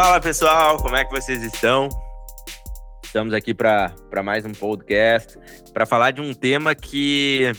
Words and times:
Fala 0.00 0.20
pessoal, 0.20 0.76
como 0.80 0.94
é 0.94 1.04
que 1.04 1.10
vocês 1.10 1.42
estão? 1.42 1.88
Estamos 3.02 3.34
aqui 3.34 3.52
para 3.52 3.92
mais 4.22 4.44
um 4.44 4.52
podcast 4.52 5.36
para 5.72 5.84
falar 5.84 6.12
de 6.12 6.20
um 6.20 6.32
tema 6.32 6.72
que 6.72 7.50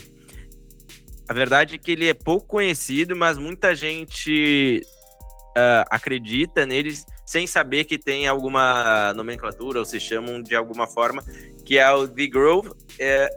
a 1.28 1.34
verdade 1.34 1.74
é 1.74 1.78
que 1.78 1.92
ele 1.92 2.08
é 2.08 2.14
pouco 2.14 2.46
conhecido, 2.46 3.14
mas 3.14 3.36
muita 3.36 3.74
gente 3.74 4.80
uh, 5.50 5.84
acredita 5.90 6.64
neles 6.64 7.04
sem 7.26 7.46
saber 7.46 7.84
que 7.84 7.98
tem 7.98 8.26
alguma 8.26 9.12
nomenclatura 9.12 9.78
ou 9.78 9.84
se 9.84 10.00
chamam 10.00 10.42
de 10.42 10.56
alguma 10.56 10.86
forma, 10.86 11.22
que 11.66 11.76
é 11.76 11.90
o 11.90 12.06
degrowth 12.06 12.74
é, 12.98 13.28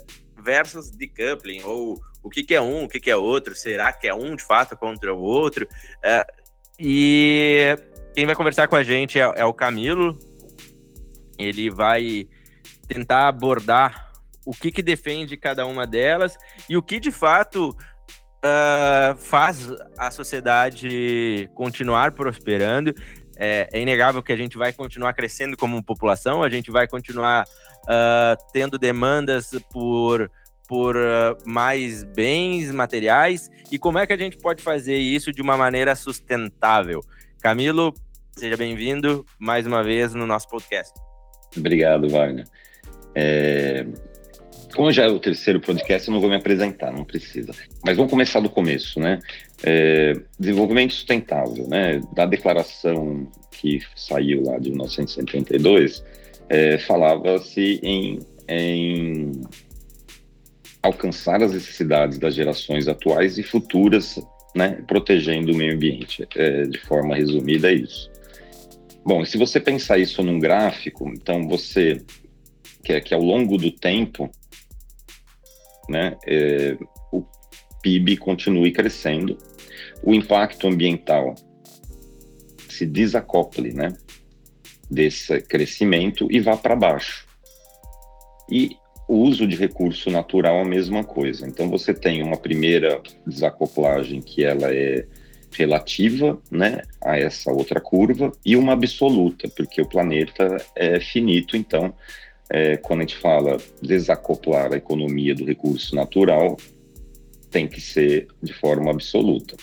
versus 0.41 0.91
decoupling, 0.91 1.61
ou 1.63 1.99
o 2.23 2.29
que, 2.29 2.41
que 2.41 2.55
é 2.55 2.61
um, 2.61 2.85
o 2.85 2.87
que, 2.87 3.01
que 3.01 3.11
é 3.11 3.17
outro, 3.17 3.53
será 3.53 3.91
que 3.91 4.07
é 4.07 4.15
um 4.15 4.33
de 4.33 4.45
fato 4.45 4.77
contra 4.77 5.13
o 5.13 5.19
outro? 5.19 5.67
É, 6.01 6.25
e 6.79 7.77
quem 8.13 8.25
vai 8.25 8.35
conversar 8.35 8.67
com 8.67 8.75
a 8.75 8.83
gente 8.83 9.19
é, 9.19 9.23
é 9.35 9.45
o 9.45 9.53
Camilo, 9.53 10.17
ele 11.37 11.69
vai 11.69 12.27
tentar 12.87 13.27
abordar 13.27 14.11
o 14.45 14.51
que, 14.51 14.71
que 14.71 14.81
defende 14.81 15.37
cada 15.37 15.65
uma 15.65 15.87
delas 15.87 16.37
e 16.69 16.75
o 16.75 16.81
que 16.81 16.99
de 16.99 17.11
fato 17.11 17.69
uh, 17.69 19.15
faz 19.17 19.69
a 19.97 20.11
sociedade 20.11 21.49
continuar 21.55 22.11
prosperando. 22.11 22.93
É, 23.35 23.67
é, 23.73 23.81
inegável 23.81 24.21
que 24.21 24.31
a 24.31 24.35
gente 24.35 24.57
vai 24.59 24.71
continuar 24.71 25.13
crescendo 25.13 25.57
como 25.57 25.83
população, 25.83 26.43
a 26.43 26.49
gente 26.49 26.69
vai 26.69 26.87
continuar 26.87 27.45
uh, 27.45 28.51
tendo 28.53 28.77
demandas 28.77 29.49
por, 29.71 30.29
por 30.67 30.95
uh, 30.95 31.35
mais 31.43 32.03
bens 32.03 32.71
materiais. 32.71 33.49
E 33.71 33.79
como 33.79 33.97
é 33.97 34.05
que 34.05 34.13
a 34.13 34.17
gente 34.17 34.37
pode 34.37 34.61
fazer 34.61 34.97
isso 34.97 35.31
de 35.31 35.41
uma 35.41 35.57
maneira 35.57 35.95
sustentável. 35.95 37.01
Camilo, 37.43 37.93
seja 38.37 38.55
bem-vindo 38.55 39.25
mais 39.37 39.67
uma 39.67 39.83
vez 39.83 40.13
no 40.13 40.25
nosso 40.25 40.47
podcast. 40.47 40.93
Obrigado, 41.57 42.07
Wagner. 42.07 42.45
É... 43.13 43.85
Como 44.73 44.93
já 44.93 45.03
é 45.03 45.07
o 45.09 45.19
terceiro 45.19 45.59
podcast, 45.59 46.07
eu 46.07 46.13
não 46.13 46.21
vou 46.21 46.29
me 46.29 46.37
apresentar, 46.37 46.93
não 46.93 47.03
precisa. 47.03 47.51
Mas 47.83 47.97
vamos 47.97 48.09
começar 48.09 48.39
do 48.39 48.49
começo, 48.49 48.97
né? 48.97 49.19
É, 49.61 50.13
desenvolvimento 50.39 50.93
sustentável, 50.93 51.67
né? 51.67 52.01
Da 52.15 52.25
declaração 52.25 53.29
que 53.51 53.81
saiu 53.93 54.45
lá 54.45 54.57
de 54.57 54.69
1972, 54.69 56.01
é, 56.47 56.77
falava-se 56.77 57.77
em, 57.83 58.19
em 58.47 59.41
alcançar 60.81 61.43
as 61.43 61.51
necessidades 61.51 62.17
das 62.17 62.35
gerações 62.35 62.87
atuais 62.87 63.37
e 63.37 63.43
futuras, 63.43 64.17
né? 64.55 64.83
Protegendo 64.87 65.51
o 65.51 65.55
meio 65.55 65.73
ambiente. 65.73 66.27
É, 66.35 66.63
de 66.63 66.79
forma 66.79 67.15
resumida, 67.15 67.71
é 67.71 67.75
isso. 67.75 68.11
Bom, 69.05 69.25
se 69.25 69.37
você 69.37 69.59
pensar 69.59 69.97
isso 69.97 70.23
num 70.23 70.39
gráfico, 70.39 71.09
então 71.09 71.47
você 71.47 72.01
quer 72.83 73.01
que 73.01 73.13
ao 73.13 73.21
longo 73.21 73.57
do 73.57 73.71
tempo 73.71 74.29
né, 75.89 76.15
é, 76.25 76.77
o 77.11 77.23
PIB 77.81 78.17
continue 78.17 78.71
crescendo, 78.71 79.37
o 80.01 80.13
impacto 80.13 80.67
ambiental 80.67 81.35
se 82.69 82.85
desacople 82.85 83.73
né, 83.73 83.93
desse 84.89 85.41
crescimento 85.41 86.27
e 86.31 86.39
vá 86.39 86.55
para 86.55 86.75
baixo. 86.75 87.27
E 88.49 88.77
o 89.07 89.15
uso 89.15 89.45
de 89.47 89.55
recurso 89.55 90.09
natural 90.09 90.59
a 90.59 90.65
mesma 90.65 91.03
coisa. 91.03 91.47
Então 91.47 91.69
você 91.69 91.93
tem 91.93 92.21
uma 92.23 92.37
primeira 92.37 93.01
desacoplagem 93.25 94.21
que 94.21 94.43
ela 94.43 94.73
é 94.73 95.05
relativa, 95.51 96.39
né, 96.49 96.81
a 97.03 97.17
essa 97.17 97.51
outra 97.51 97.79
curva 97.79 98.31
e 98.43 98.55
uma 98.55 98.73
absoluta, 98.73 99.47
porque 99.49 99.81
o 99.81 99.87
planeta 99.87 100.57
é 100.75 100.99
finito, 100.99 101.55
então 101.55 101.93
é, 102.49 102.77
quando 102.77 102.99
a 102.99 103.03
gente 103.03 103.17
fala 103.17 103.57
desacoplar 103.81 104.73
a 104.73 104.77
economia 104.77 105.35
do 105.35 105.45
recurso 105.45 105.95
natural, 105.95 106.57
tem 107.51 107.67
que 107.67 107.79
ser 107.79 108.27
de 108.41 108.53
forma 108.53 108.89
absoluta. 108.89 109.55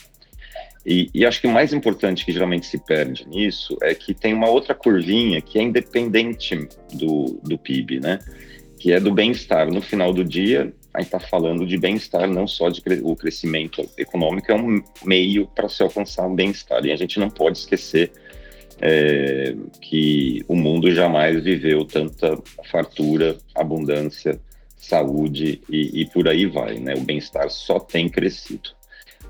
E, 0.87 1.11
e, 1.13 1.27
acho 1.27 1.43
que 1.43 1.47
o 1.47 1.51
mais 1.51 1.75
importante 1.75 2.25
que 2.25 2.33
geralmente 2.33 2.67
se 2.67 2.79
perde 2.79 3.29
nisso 3.29 3.77
é 3.83 3.95
que 3.95 4.15
tem 4.15 4.33
uma 4.33 4.49
outra 4.49 4.75
curvinha 4.75 5.41
que 5.41 5.59
é 5.59 5.63
independente 5.63 6.57
do, 6.95 7.39
do 7.43 7.59
PIB, 7.59 8.01
né? 8.01 8.19
Que 8.81 8.93
é 8.93 8.99
do 8.99 9.13
bem-estar. 9.13 9.71
No 9.71 9.81
final 9.81 10.13
do 10.13 10.25
dia, 10.25 10.73
a 10.93 10.99
gente 10.99 11.15
está 11.15 11.21
falando 11.21 11.65
de 11.65 11.79
bem-estar, 11.79 12.27
não 12.27 12.49
só 12.49 12.69
de 12.69 12.83
o 13.03 13.15
crescimento 13.15 13.89
econômico, 13.97 14.51
é 14.51 14.55
um 14.57 14.83
meio 15.05 15.47
para 15.47 15.69
se 15.69 15.83
alcançar 15.83 16.27
o 16.27 16.35
bem-estar. 16.35 16.85
E 16.85 16.91
a 16.91 16.97
gente 16.97 17.21
não 17.21 17.31
pode 17.31 17.59
esquecer 17.59 18.11
é, 18.81 19.55
que 19.81 20.45
o 20.49 20.57
mundo 20.57 20.93
jamais 20.93 21.45
viveu 21.45 21.85
tanta 21.85 22.37
fartura, 22.71 23.37
abundância, 23.55 24.41
saúde 24.77 25.61
e, 25.69 26.01
e 26.01 26.07
por 26.07 26.27
aí 26.27 26.47
vai, 26.47 26.79
né? 26.79 26.95
O 26.95 27.01
bem-estar 27.01 27.49
só 27.51 27.79
tem 27.79 28.09
crescido. 28.09 28.71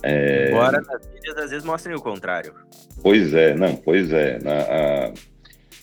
É... 0.03 0.49
Embora 0.49 0.81
nas 0.81 1.07
mídias 1.13 1.37
às 1.37 1.51
vezes 1.51 1.65
mostrem 1.65 1.95
o 1.95 2.01
contrário. 2.01 2.55
Pois 3.03 3.35
é, 3.35 3.55
não, 3.55 3.77
pois 3.77 4.13
é. 4.13 4.39
Na, 4.39 4.61
a, 4.61 5.13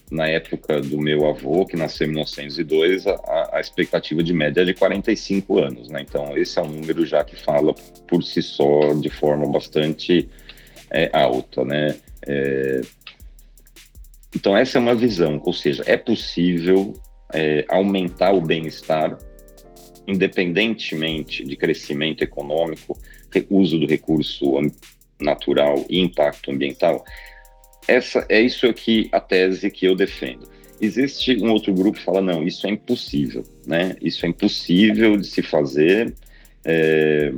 na 0.10 0.28
época 0.28 0.80
do 0.80 1.00
meu 1.00 1.28
avô, 1.28 1.66
que 1.66 1.76
nasceu 1.76 2.08
em 2.08 2.12
1902, 2.12 3.06
a, 3.08 3.50
a, 3.54 3.60
expectativa 3.60 4.24
de 4.24 4.34
média 4.34 4.62
é 4.62 4.66
de 4.66 4.74
45 4.74 5.60
anos, 5.60 5.90
né? 5.90 6.02
Então, 6.08 6.38
esse 6.38 6.58
é 6.58 6.62
um 6.62 6.70
número 6.70 7.06
já 7.06 7.24
que 7.24 7.36
fala 7.36 7.74
por 8.08 8.24
si 8.24 8.42
só 8.42 8.94
de 8.94 9.10
forma 9.10 9.46
bastante 9.48 10.30
é, 10.90 11.10
alta, 11.12 11.66
né? 11.66 11.96
É, 12.26 12.82
então, 14.34 14.56
essa 14.56 14.78
é 14.78 14.82
uma 14.82 14.96
visão, 14.96 15.42
ou 15.46 15.54
seja, 15.54 15.84
é 15.86 15.98
possível 15.98 16.94
é, 17.34 17.66
aumentar 17.68 18.34
o 18.34 18.42
bem-estar, 18.42 19.18
independentemente 20.08 21.44
de 21.44 21.56
crescimento 21.56 22.24
econômico, 22.24 22.98
uso 23.50 23.78
do 23.78 23.86
recurso 23.86 24.54
natural 25.20 25.86
e 25.90 26.00
impacto 26.00 26.52
ambiental. 26.52 27.04
Essa 27.88 28.26
é 28.30 28.42
isso 28.42 28.68
aqui 28.68 29.10
a 29.12 29.20
tese 29.20 29.72
que 29.72 29.86
eu 29.86 29.96
defendo. 29.96 30.50
Existe 30.80 31.42
um 31.42 31.52
outro 31.52 31.74
grupo 31.74 31.98
que 31.98 32.04
fala 32.04 32.22
não, 32.22 32.44
isso 32.44 32.68
é 32.68 32.70
impossível, 32.70 33.44
né? 33.66 33.96
Isso 34.02 34.26
é 34.26 34.30
impossível 34.30 35.18
de 35.18 35.26
se 35.26 35.42
fazer. 35.42 36.14
É... 36.64 37.34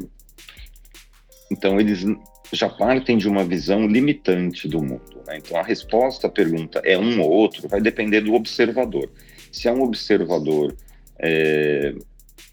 Então 1.51 1.79
eles 1.79 2.03
já 2.51 2.69
partem 2.69 3.17
de 3.17 3.27
uma 3.27 3.43
visão 3.43 3.87
limitante 3.87 4.67
do 4.67 4.81
mundo. 4.81 5.21
Né? 5.27 5.37
Então, 5.37 5.57
a 5.57 5.63
resposta 5.63 6.27
à 6.27 6.29
pergunta 6.29 6.81
é 6.83 6.97
um 6.97 7.21
ou 7.21 7.29
outro 7.29 7.67
vai 7.67 7.79
depender 7.79 8.21
do 8.21 8.33
observador. 8.33 9.11
Se 9.51 9.67
é 9.67 9.71
um 9.71 9.81
observador 9.81 10.75
é, 11.19 11.93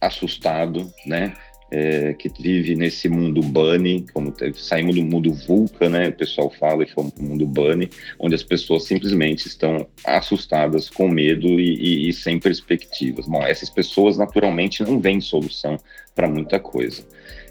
assustado, 0.00 0.90
né, 1.06 1.34
é, 1.70 2.14
que 2.14 2.28
vive 2.28 2.74
nesse 2.74 3.08
mundo 3.08 3.40
bunny, 3.40 4.06
como 4.12 4.32
saímos 4.54 4.94
do 4.94 5.02
mundo 5.02 5.32
vulca, 5.32 5.88
né, 5.88 6.08
o 6.08 6.12
pessoal 6.12 6.50
fala 6.50 6.84
e 6.84 6.88
fomos 6.88 7.12
para 7.12 7.22
o 7.22 7.26
mundo 7.26 7.46
bunny, 7.46 7.90
onde 8.18 8.34
as 8.34 8.42
pessoas 8.42 8.84
simplesmente 8.84 9.46
estão 9.46 9.86
assustadas, 10.04 10.88
com 10.88 11.08
medo 11.08 11.48
e, 11.60 11.74
e, 11.74 12.08
e 12.08 12.12
sem 12.12 12.38
perspectivas. 12.38 13.26
Bom, 13.26 13.42
essas 13.42 13.70
pessoas 13.70 14.16
naturalmente 14.16 14.82
não 14.82 15.00
veem 15.00 15.20
solução 15.20 15.78
para 16.14 16.28
muita 16.28 16.58
coisa. 16.58 17.04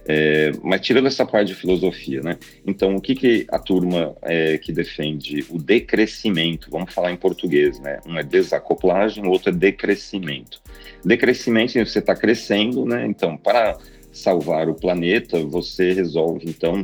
É, 0.07 0.51
mas 0.61 0.81
tirando 0.81 1.07
essa 1.07 1.25
parte 1.25 1.47
de 1.47 1.55
filosofia, 1.55 2.21
né? 2.21 2.37
Então, 2.65 2.95
o 2.95 3.01
que, 3.01 3.15
que 3.15 3.47
a 3.49 3.57
turma 3.57 4.15
é, 4.21 4.55
que 4.59 4.71
defende 4.71 5.43
o 5.49 5.57
decrescimento, 5.57 6.69
vamos 6.69 6.93
falar 6.93 7.11
em 7.11 7.15
português, 7.15 7.79
né? 7.79 7.99
Um 8.05 8.17
é 8.17 8.23
desacoplagem, 8.23 9.25
o 9.25 9.31
outro 9.31 9.49
é 9.49 9.51
decrescimento. 9.51 10.61
Decrescimento, 11.03 11.73
você 11.73 11.99
está 11.99 12.15
crescendo, 12.15 12.85
né? 12.85 13.03
Então, 13.07 13.35
para 13.35 13.77
salvar 14.17 14.69
o 14.69 14.75
planeta, 14.75 15.43
você 15.45 15.93
resolve, 15.93 16.49
então, 16.49 16.83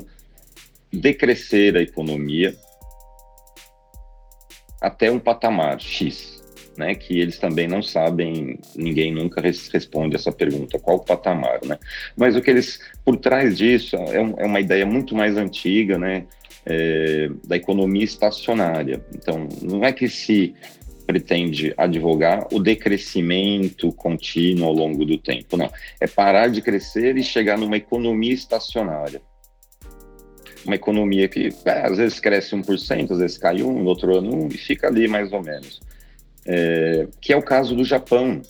decrescer 0.92 1.75
a 1.78 1.81
economia 1.81 2.56
até 4.81 5.12
um 5.12 5.19
patamar 5.19 5.80
X 5.80 6.42
né, 6.78 6.95
que 6.95 7.19
eles 7.19 7.38
também 7.38 7.68
não 7.68 7.81
sabem, 7.81 8.60
ninguém 8.75 9.13
nunca 9.13 9.42
res 9.42 9.68
responde 9.69 10.16
essa 10.16 10.31
pergunta, 10.31 10.80
qual 10.80 10.98
o 10.98 11.06
patamar, 11.06 11.60
né? 11.66 11.78
Mas 12.16 12.36
o 12.36 12.42
que 12.42 12.50
eles, 12.50 12.80
por 13.04 13.18
trás 13.18 13.57
disso, 13.57 13.95
é, 13.95 14.22
um, 14.22 14.33
é 14.38 14.45
uma 14.45 14.60
ideia 14.60 14.86
muito 14.86 15.16
mais 15.16 15.38
antiga, 15.38 15.98
né, 15.98 16.25
é, 16.66 17.30
da 17.45 17.56
economia 17.56 18.04
estacionária. 18.04 19.04
Então, 19.13 19.48
não 19.62 19.83
é 19.83 19.92
que 19.92 20.07
se 20.07 20.56
pretende 21.12 21.74
advogar 21.75 22.48
o 22.54 22.60
decrescimento 22.60 23.92
contínuo 23.92 24.68
ao 24.68 24.74
longo 24.74 25.04
do 25.04 25.18
tempo, 25.18 25.58
não. 25.58 25.69
É 26.00 26.08
parar 26.08 26.48
de 26.48 26.62
crescer 26.62 27.18
e 27.18 27.24
chegar 27.24 27.58
numa 27.58 27.75
economia 27.75 28.34
estacionária. 28.34 29.22
Uma 30.66 30.75
economia 30.75 31.28
que 31.28 31.50
é, 31.66 31.86
às 31.86 31.98
vezes 31.98 32.19
cresce 32.19 32.56
1%, 32.56 33.12
às 33.12 33.18
vezes 33.18 33.38
cai 33.38 33.62
1, 33.62 33.84
no 33.84 33.90
outro 33.90 34.18
ano 34.18 34.46
1, 34.46 34.48
e 34.50 34.58
fica 34.58 34.88
ali 34.88 35.08
mais 35.08 35.34
ou 35.34 35.44
menos 35.44 35.81
é, 36.46 37.08
que 37.19 37.34
é 37.34 37.38
o 37.38 37.44
caso 37.44 37.75
do 37.75 37.84
Japão, 37.84 38.42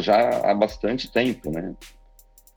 já 0.00 0.40
há 0.50 0.54
bastante 0.54 1.10
tempo, 1.10 1.50
né? 1.50 1.74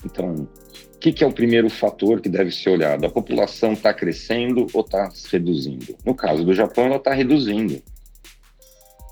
Então, 0.03 0.47
o 0.95 0.97
que, 0.99 1.11
que, 1.11 1.23
é 1.23 1.27
o 1.27 1.31
primeiro 1.31 1.69
fator 1.69 2.21
que 2.21 2.29
deve 2.29 2.51
ser 2.51 2.69
olhado? 2.69 3.05
A 3.05 3.09
população 3.09 3.73
está 3.73 3.93
crescendo 3.93 4.67
ou 4.73 4.81
está 4.81 5.09
reduzindo? 5.31 5.95
No 6.05 6.13
caso 6.13 6.43
do 6.43 6.53
Japão, 6.53 6.85
ela 6.85 6.97
está 6.97 7.13
reduzindo. 7.13 7.81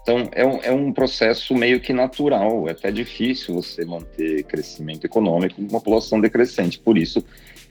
Então, 0.07 0.30
é 0.31 0.45
um, 0.45 0.63
é 0.63 0.71
um 0.71 0.94
processo 0.94 1.54
meio 1.54 1.81
que 1.81 1.92
natural, 1.92 2.69
é 2.69 2.71
até 2.71 2.89
difícil 2.89 3.56
você 3.56 3.83
manter 3.83 4.42
crescimento 4.44 5.04
econômico 5.04 5.56
com 5.56 5.63
uma 5.63 5.81
população 5.81 6.21
decrescente. 6.21 6.80
Por 6.80 6.98
isso 6.98 7.21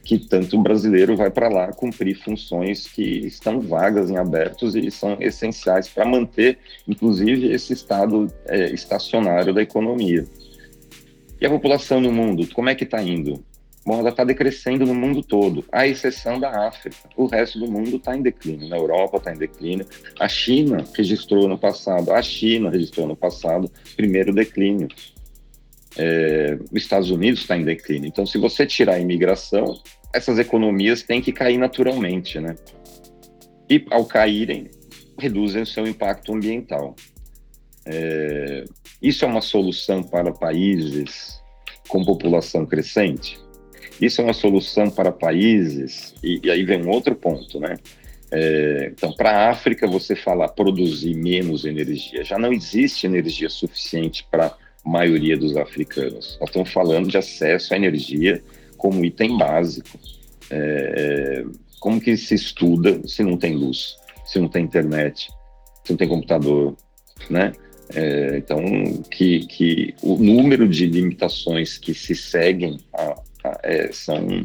que 0.05 0.19
tanto 0.19 0.61
brasileiro 0.61 1.17
vai 1.17 1.31
para 1.31 1.49
lá 1.49 1.73
cumprir 1.73 2.15
funções 2.15 2.89
que 2.89 3.27
estão 3.27 3.59
vagas 3.59 4.11
em 4.11 4.19
abertos 4.19 4.75
e 4.75 4.91
são 4.91 5.17
essenciais 5.19 5.89
para 5.89 6.05
manter, 6.05 6.59
inclusive, 6.87 7.51
esse 7.51 7.73
estado 7.73 8.31
é, 8.45 8.67
estacionário 8.67 9.55
da 9.55 9.63
economia. 9.63 10.27
E 11.41 11.47
a 11.47 11.49
população 11.49 12.03
no 12.03 12.13
mundo, 12.13 12.47
como 12.53 12.69
é 12.69 12.75
que 12.75 12.85
está 12.85 13.03
indo? 13.03 13.43
Ela 13.95 14.11
está 14.11 14.25
decrescendo 14.25 14.85
no 14.85 14.95
mundo 14.95 15.23
todo, 15.23 15.65
à 15.71 15.87
exceção 15.87 16.41
da 16.41 16.67
África. 16.67 16.97
O 17.17 17.27
resto 17.27 17.59
do 17.59 17.71
mundo 17.71 17.97
está 17.97 18.17
em 18.17 18.23
declínio. 18.23 18.69
Na 18.69 18.77
Europa 18.77 19.19
está 19.19 19.33
em 19.33 19.39
declínio. 19.39 19.87
A 20.19 20.29
China 20.29 20.85
registrou 20.95 21.47
no 21.47 21.57
passado, 21.57 22.13
a 22.13 22.21
China 22.21 22.69
registrou 22.69 23.07
no 23.07 23.15
passado 23.15 23.71
primeiro 23.97 24.35
declínio. 24.35 24.89
É, 25.97 26.59
os 26.71 26.83
Estados 26.83 27.11
Unidos 27.11 27.41
está 27.41 27.57
em 27.57 27.65
declínio. 27.65 28.09
Então, 28.09 28.27
se 28.27 28.39
você 28.39 28.67
tirar 28.67 28.95
a 28.95 29.01
imigração, 29.01 29.81
essas 30.13 30.39
economias 30.39 31.03
têm 31.03 31.23
que 31.23 31.33
cair 31.33 31.57
naturalmente, 31.57 32.41
né? 32.41 32.57
E 33.71 33.85
ao 33.91 34.05
caírem, 34.05 34.69
reduzem 35.19 35.63
o 35.63 35.67
seu 35.67 35.87
impacto 35.87 36.35
ambiental. 36.35 36.95
É, 37.87 38.65
isso 39.01 39.25
é 39.25 39.29
uma 39.29 39.41
solução 39.41 40.03
para 40.03 40.33
países 40.33 41.41
com 41.89 42.05
população 42.05 42.67
crescente? 42.67 43.46
Isso 44.01 44.21
é 44.21 44.25
uma 44.25 44.33
solução 44.33 44.91
para 44.91 45.11
países, 45.11 46.15
e, 46.23 46.41
e 46.45 46.51
aí 46.51 46.65
vem 46.65 46.85
um 46.85 46.91
outro 46.91 47.15
ponto, 47.15 47.59
né? 47.59 47.77
É, 48.31 48.91
então, 48.93 49.13
para 49.13 49.31
a 49.31 49.51
África, 49.51 49.87
você 49.87 50.17
falar 50.17 50.49
produzir 50.49 51.15
menos 51.15 51.65
energia, 51.65 52.25
já 52.25 52.39
não 52.39 52.53
existe 52.53 53.07
energia 53.07 53.49
suficiente 53.49 54.27
para 54.31 54.47
a 54.47 54.57
maioria 54.85 55.37
dos 55.37 55.57
africanos. 55.57 56.37
Nós 56.41 56.49
estamos 56.49 56.73
falando 56.73 57.09
de 57.09 57.17
acesso 57.17 57.73
à 57.73 57.77
energia 57.77 58.43
como 58.77 59.05
item 59.05 59.39
básico. 59.39 59.99
É, 60.51 61.45
como 61.81 62.01
que 62.01 62.17
se 62.17 62.35
estuda 62.35 63.01
se 63.07 63.23
não 63.23 63.37
tem 63.37 63.55
luz, 63.55 63.97
se 64.25 64.41
não 64.41 64.49
tem 64.49 64.65
internet, 64.65 65.29
se 65.85 65.93
não 65.93 65.97
tem 65.97 66.09
computador, 66.09 66.77
né? 67.31 67.53
É, 67.95 68.39
então, 68.39 68.61
que, 69.11 69.47
que 69.47 69.95
o 70.03 70.17
número 70.17 70.69
de 70.69 70.87
limitações 70.87 71.79
que 71.79 71.95
se 71.95 72.17
seguem 72.17 72.79
a, 72.93 73.15
é, 73.63 73.91
são 73.93 74.45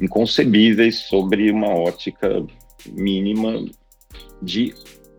inconcebíveis 0.00 1.00
sobre 1.00 1.50
uma 1.50 1.74
ótica 1.74 2.44
mínima 2.86 3.64
de 4.42 4.74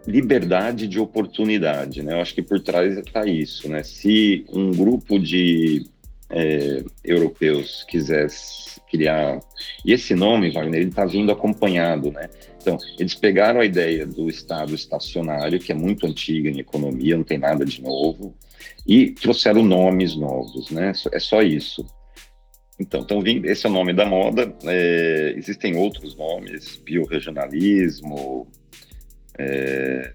liberdade 0.07 0.88
de 0.88 1.00
oportunidade, 1.00 2.01
né? 2.01 2.13
Eu 2.13 2.21
acho 2.21 2.33
que 2.33 2.41
por 2.41 2.59
trás 2.59 2.97
está 2.97 3.25
isso, 3.25 3.69
né? 3.69 3.83
Se 3.83 4.45
um 4.50 4.71
grupo 4.71 5.19
de 5.19 5.85
é, 6.29 6.83
europeus 7.03 7.85
quisesse 7.88 8.81
criar. 8.89 9.39
E 9.85 9.94
esse 9.94 10.15
nome, 10.15 10.51
Wagner, 10.51 10.81
ele 10.81 10.89
está 10.89 11.06
vindo 11.06 11.31
acompanhado, 11.31 12.12
né? 12.12 12.29
Então, 12.62 12.77
eles 12.97 13.15
pegaram 13.15 13.59
a 13.59 13.65
ideia 13.65 14.06
do 14.06 14.29
Estado 14.29 14.74
estacionário, 14.74 15.59
que 15.59 15.71
é 15.71 15.75
muito 15.75 16.06
antiga 16.06 16.50
em 16.50 16.59
economia, 16.59 17.17
não 17.17 17.24
tem 17.24 17.38
nada 17.38 17.65
de 17.65 17.81
novo, 17.81 18.35
e 18.85 19.12
trouxeram 19.12 19.63
nomes 19.63 20.15
novos, 20.15 20.69
né? 20.71 20.94
É 21.12 21.19
só 21.19 21.41
isso. 21.41 21.85
Então, 22.81 23.01
então 23.01 23.21
esse 23.45 23.65
é 23.65 23.69
o 23.69 23.73
nome 23.73 23.93
da 23.93 24.05
moda. 24.05 24.53
É, 24.65 25.33
existem 25.37 25.75
outros 25.77 26.15
nomes, 26.15 26.77
biorregionalismo, 26.83 28.47
é, 29.37 30.13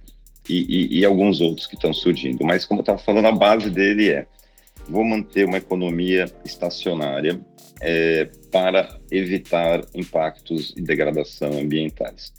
e, 0.48 0.96
e, 0.96 1.00
e, 1.00 1.04
alguns 1.04 1.40
outros 1.40 1.66
que 1.66 1.76
estão 1.76 1.92
surgindo. 1.92 2.44
Mas, 2.44 2.64
como 2.64 2.80
eu 2.80 2.82
estava 2.82 2.98
falando, 2.98 3.26
a 3.26 3.32
base 3.32 3.70
dele 3.70 4.10
é 4.10 4.26
vou 4.88 5.04
manter 5.04 5.44
uma 5.44 5.58
economia 5.58 6.26
estacionária 6.44 7.40
é, 7.80 8.28
para 8.52 8.98
evitar 9.10 9.84
impactos 9.94 10.72
e 10.76 10.82
degradação 10.82 11.58
ambientais. 11.58 12.32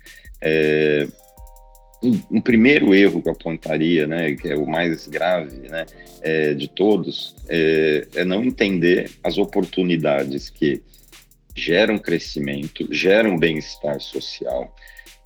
Um, 2.01 2.37
um, 2.37 2.41
primeiro 2.41 2.93
erro 2.93 3.21
que 3.21 3.27
eu 3.27 3.33
apontaria, 3.33 4.05
né, 4.05 4.35
que 4.35 4.49
é 4.49 4.55
o 4.55 4.67
mais 4.67 5.07
grave 5.07 5.67
né, 5.67 5.85
é, 6.21 6.53
de 6.53 6.67
todos, 6.67 7.35
é, 7.49 8.07
é 8.15 8.23
não 8.23 8.43
entender 8.43 9.09
as 9.23 9.39
oportunidades 9.39 10.49
que 10.49 10.83
geram 11.55 11.97
crescimento, 11.97 12.87
geram 12.91 13.37
bem-estar 13.37 13.99
social, 13.99 14.73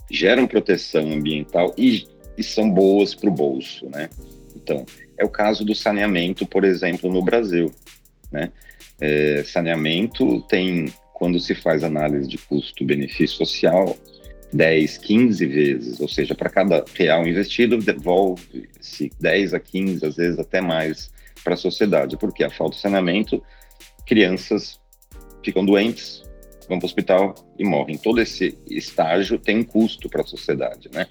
geram 0.10 0.48
proteção 0.48 1.12
ambiental 1.12 1.74
e, 1.78 2.08
e 2.38 2.44
são 2.44 2.72
boas 2.72 3.14
para 3.14 3.30
o 3.30 3.34
bolso, 3.34 3.90
né? 3.90 4.10
Então, 4.56 4.86
é 5.18 5.26
o 5.26 5.30
caso 5.30 5.66
do 5.66 5.76
saneamento, 5.76 6.46
por 6.46 6.64
exemplo, 6.64 7.12
no 7.12 7.22
Brasil. 7.22 7.72
Né? 8.32 8.52
É, 9.00 9.44
saneamento 9.44 10.42
tem, 10.44 10.94
quando 11.14 11.40
se 11.40 11.54
faz 11.54 11.84
análise 11.84 12.28
de 12.28 12.38
custo-benefício 12.38 13.38
social, 13.38 13.98
10, 14.54 14.98
15 14.98 15.46
vezes, 15.46 16.00
ou 16.00 16.08
seja, 16.08 16.36
para 16.36 16.50
cada 16.50 16.84
real 16.94 17.26
investido, 17.26 17.78
devolve-se 17.78 19.12
10 19.20 19.54
a 19.54 19.60
15, 19.60 20.06
às 20.06 20.16
vezes 20.16 20.40
até 20.40 20.60
mais, 20.60 21.12
para 21.44 21.54
a 21.54 21.58
sociedade, 21.58 22.18
porque 22.18 22.44
a 22.44 22.50
falta 22.50 22.76
de 22.76 22.82
saneamento, 22.82 23.42
crianças 24.06 24.80
ficam 25.44 25.66
doentes, 25.66 26.24
vão 26.68 26.78
para 26.80 26.86
o 26.86 26.90
hospital 26.90 27.36
e 27.58 27.64
morrem. 27.64 27.98
Todo 27.98 28.22
esse 28.22 28.58
estágio 28.70 29.40
tem 29.40 29.60
um 29.60 29.64
custo 29.64 30.10
para 30.10 30.22
a 30.22 30.26
sociedade, 30.26 30.90
né? 30.94 31.08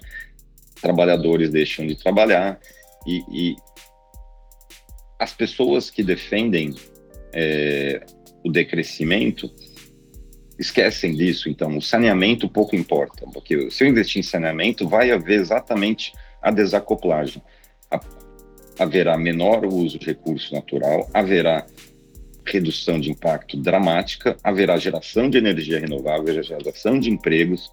Trabalhadores 0.81 1.49
deixam 1.49 1.85
de 1.85 1.95
trabalhar 1.95 2.59
e, 3.05 3.23
e 3.31 3.55
as 5.19 5.33
pessoas 5.33 5.89
que 5.91 6.03
defendem 6.03 6.73
é, 7.33 8.03
o 8.43 8.51
decrescimento 8.51 9.51
esquecem 10.61 11.15
disso. 11.15 11.49
Então, 11.49 11.75
o 11.75 11.81
saneamento 11.81 12.47
pouco 12.47 12.75
importa, 12.75 13.25
porque 13.33 13.69
se 13.71 13.83
eu 13.83 13.87
investir 13.87 14.19
em 14.19 14.23
saneamento, 14.23 14.87
vai 14.87 15.11
haver 15.11 15.39
exatamente 15.39 16.13
a 16.41 16.51
desacoplagem. 16.51 17.41
Haverá 18.79 19.17
menor 19.17 19.65
uso 19.65 19.99
de 19.99 20.05
recurso 20.05 20.53
natural, 20.53 21.09
haverá 21.13 21.65
redução 22.45 22.99
de 22.99 23.11
impacto 23.11 23.57
dramática, 23.57 24.37
haverá 24.43 24.77
geração 24.77 25.29
de 25.29 25.37
energia 25.37 25.79
renovável, 25.79 26.41
geração 26.41 26.99
de 26.99 27.09
empregos 27.09 27.71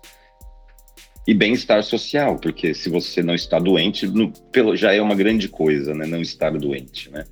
e 1.27 1.35
bem-estar 1.35 1.83
social, 1.83 2.39
porque 2.39 2.75
se 2.75 2.89
você 2.89 3.23
não 3.23 3.35
está 3.35 3.59
doente, 3.59 4.07
no, 4.07 4.33
pelo, 4.51 4.77
já 4.77 4.95
é 4.95 5.01
uma 5.01 5.15
grande 5.15 5.49
coisa, 5.49 5.95
né? 5.95 6.07
Não 6.07 6.21
estar 6.21 6.51
doente, 6.53 7.11
né? 7.11 7.25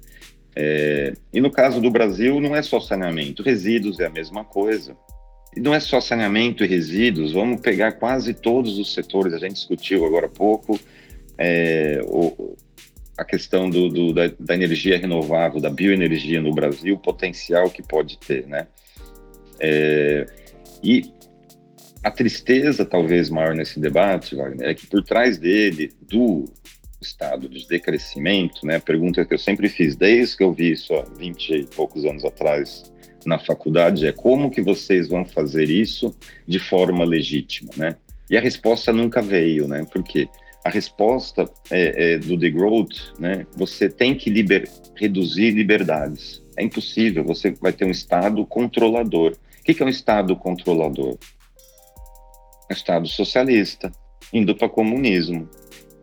É, 0.55 1.13
e 1.33 1.41
no 1.41 1.51
caso 1.51 1.81
do 1.81 1.91
Brasil, 1.91 2.41
não 2.41 2.57
é 2.57 2.63
só 2.63 2.81
saneamento, 2.81 3.43
resíduos 3.43 4.01
é 4.01 4.07
a 4.07 4.11
mesma 4.11 4.45
coisa. 4.45 4.97
Não 5.57 5.75
é 5.75 5.81
só 5.81 6.01
saneamento 6.01 6.65
e 6.65 6.67
resíduos, 6.67 7.33
vamos 7.33 7.61
pegar 7.61 7.93
quase 7.93 8.35
todos 8.35 8.79
os 8.79 8.93
setores, 8.93 9.33
a 9.33 9.39
gente 9.39 9.55
discutiu 9.55 10.05
agora 10.05 10.27
há 10.27 10.29
pouco 10.29 10.79
é, 11.39 12.01
o, 12.05 12.57
a 13.17 13.25
questão 13.25 13.69
do, 13.69 13.89
do 13.89 14.13
da, 14.13 14.31
da, 14.39 14.55
energia 14.55 14.99
renovável, 14.99 15.61
da 15.61 15.71
bioenergia 15.71 16.41
no 16.41 16.53
Brasil, 16.53 16.95
o 16.95 16.99
potencial 16.99 17.71
que 17.71 17.83
pode 17.83 18.19
ter, 18.19 18.47
né? 18.47 18.67
É, 19.59 20.27
e 20.83 21.11
a 22.03 22.11
tristeza, 22.11 22.85
talvez, 22.85 23.31
maior 23.31 23.55
nesse 23.55 23.81
debate, 23.81 24.37
Wagner, 24.37 24.69
é 24.69 24.75
que 24.75 24.87
por 24.87 25.03
trás 25.03 25.39
dele, 25.39 25.93
do 26.03 26.45
estado 27.01 27.49
de 27.49 27.67
decrescimento, 27.67 28.67
né? 28.67 28.79
Pergunta 28.79 29.25
que 29.25 29.35
eu 29.35 29.39
sempre 29.39 29.69
fiz 29.69 29.97
desde 29.97 30.37
que 30.37 30.43
eu 30.43 30.53
vi 30.53 30.73
isso 30.73 30.95
há 30.95 31.03
20 31.03 31.53
e 31.53 31.65
poucos 31.67 32.05
anos 32.05 32.25
atrás 32.25 32.93
na 33.27 33.39
faculdade 33.39 34.07
é 34.07 34.13
como 34.13 34.51
que 34.51 34.63
vocês 34.63 35.09
vão 35.09 35.25
fazer 35.25 35.69
isso 35.69 36.15
de 36.47 36.59
forma 36.59 37.05
legítima, 37.05 37.71
né? 37.77 37.97
E 38.31 38.37
a 38.37 38.41
resposta 38.41 38.93
nunca 38.93 39.21
veio, 39.21 39.69
né? 39.69 39.87
Porque 39.93 40.29
a 40.65 40.71
resposta 40.71 41.45
é, 41.71 42.15
é 42.15 42.19
do 42.19 42.39
The 42.39 42.51
Growth, 42.51 43.19
né? 43.19 43.47
Você 43.57 43.89
tem 43.89 44.15
que 44.15 44.31
liber, 44.31 44.69
reduzir 44.95 45.51
liberdades. 45.51 46.43
É 46.57 46.65
impossível. 46.65 47.25
Você 47.25 47.51
vai 47.61 47.73
ter 47.73 47.85
um 47.85 47.91
Estado 47.91 48.45
controlador. 48.47 49.33
O 49.61 49.63
que, 49.65 49.75
que 49.75 49.83
é 49.83 49.87
um 49.87 49.91
Estado 49.91 50.35
controlador? 50.37 51.19
É 52.69 52.73
um 52.73 52.77
Estado 52.77 53.07
socialista, 53.07 53.93
indo 54.33 54.55
para 54.57 54.69
comunismo 54.69 55.49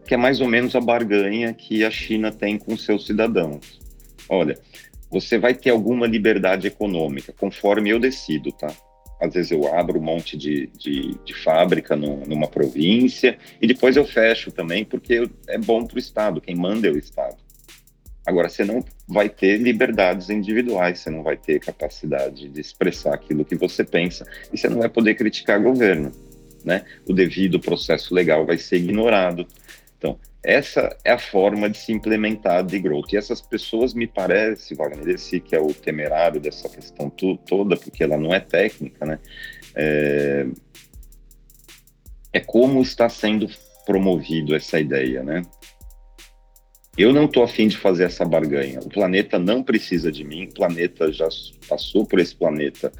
que 0.05 0.13
é 0.13 0.17
mais 0.17 0.41
ou 0.41 0.47
menos 0.47 0.75
a 0.75 0.81
barganha 0.81 1.53
que 1.53 1.83
a 1.83 1.91
China 1.91 2.31
tem 2.31 2.57
com 2.57 2.75
seus 2.77 3.05
cidadãos. 3.05 3.79
Olha, 4.29 4.57
você 5.13 5.37
vai 5.37 5.53
ter 5.53 5.69
alguma 5.69 6.07
liberdade 6.07 6.65
econômica, 6.65 7.31
conforme 7.31 7.91
eu 7.91 7.99
decido, 7.99 8.51
tá? 8.51 8.75
Às 9.21 9.35
vezes 9.35 9.51
eu 9.51 9.73
abro 9.73 9.99
um 9.99 10.03
monte 10.03 10.35
de, 10.35 10.67
de, 10.75 11.15
de 11.23 11.33
fábrica 11.35 11.95
no, 11.95 12.25
numa 12.25 12.47
província 12.47 13.37
e 13.61 13.67
depois 13.67 13.95
eu 13.95 14.05
fecho 14.05 14.51
também, 14.51 14.83
porque 14.83 15.29
é 15.47 15.57
bom 15.57 15.85
para 15.85 15.95
o 15.95 15.99
Estado, 15.99 16.41
quem 16.41 16.55
manda 16.55 16.87
é 16.87 16.91
o 16.91 16.97
Estado. 16.97 17.37
Agora, 18.25 18.49
você 18.49 18.65
não 18.65 18.83
vai 19.07 19.29
ter 19.29 19.57
liberdades 19.57 20.29
individuais, 20.29 20.99
você 20.99 21.09
não 21.09 21.21
vai 21.21 21.37
ter 21.37 21.59
capacidade 21.59 22.47
de 22.49 22.59
expressar 22.59 23.13
aquilo 23.13 23.45
que 23.45 23.55
você 23.55 23.83
pensa 23.83 24.25
e 24.51 24.57
você 24.57 24.67
não 24.67 24.79
vai 24.79 24.89
poder 24.89 25.15
criticar 25.15 25.61
governo, 25.61 26.11
né? 26.63 26.85
O 27.07 27.13
devido 27.13 27.59
processo 27.59 28.15
legal 28.15 28.45
vai 28.45 28.57
ser 28.57 28.77
ignorado. 28.77 29.45
Então, 30.03 30.19
essa 30.43 30.93
é 31.05 31.13
a 31.13 31.17
forma 31.17 31.69
de 31.69 31.77
se 31.77 31.93
implementar 31.93 32.65
de 32.65 32.77
growth. 32.77 33.13
E 33.13 33.17
essas 33.17 33.39
pessoas, 33.39 33.93
me 33.93 34.05
parece, 34.05 34.75
Wagner, 34.75 35.15
esse 35.15 35.39
que 35.39 35.55
é 35.55 35.61
o 35.61 35.73
temerário 35.73 36.41
dessa 36.41 36.67
questão 36.67 37.09
toda, 37.09 37.77
porque 37.77 38.03
ela 38.03 38.17
não 38.17 38.33
é 38.33 38.41
técnica, 38.41 39.05
né? 39.05 39.19
É, 39.73 40.45
é 42.33 42.39
como 42.41 42.81
está 42.81 43.07
sendo 43.07 43.47
promovido 43.85 44.53
essa 44.53 44.77
ideia, 44.77 45.23
né? 45.23 45.43
Eu 46.97 47.13
não 47.13 47.23
estou 47.23 47.43
afim 47.43 47.69
de 47.69 47.77
fazer 47.77 48.03
essa 48.03 48.25
barganha. 48.25 48.81
O 48.81 48.89
planeta 48.89 49.39
não 49.39 49.63
precisa 49.63 50.11
de 50.11 50.25
mim. 50.25 50.47
O 50.47 50.53
planeta 50.53 51.13
já 51.13 51.29
passou 51.69 52.05
por 52.05 52.19
esse 52.19 52.35
planeta 52.35 52.91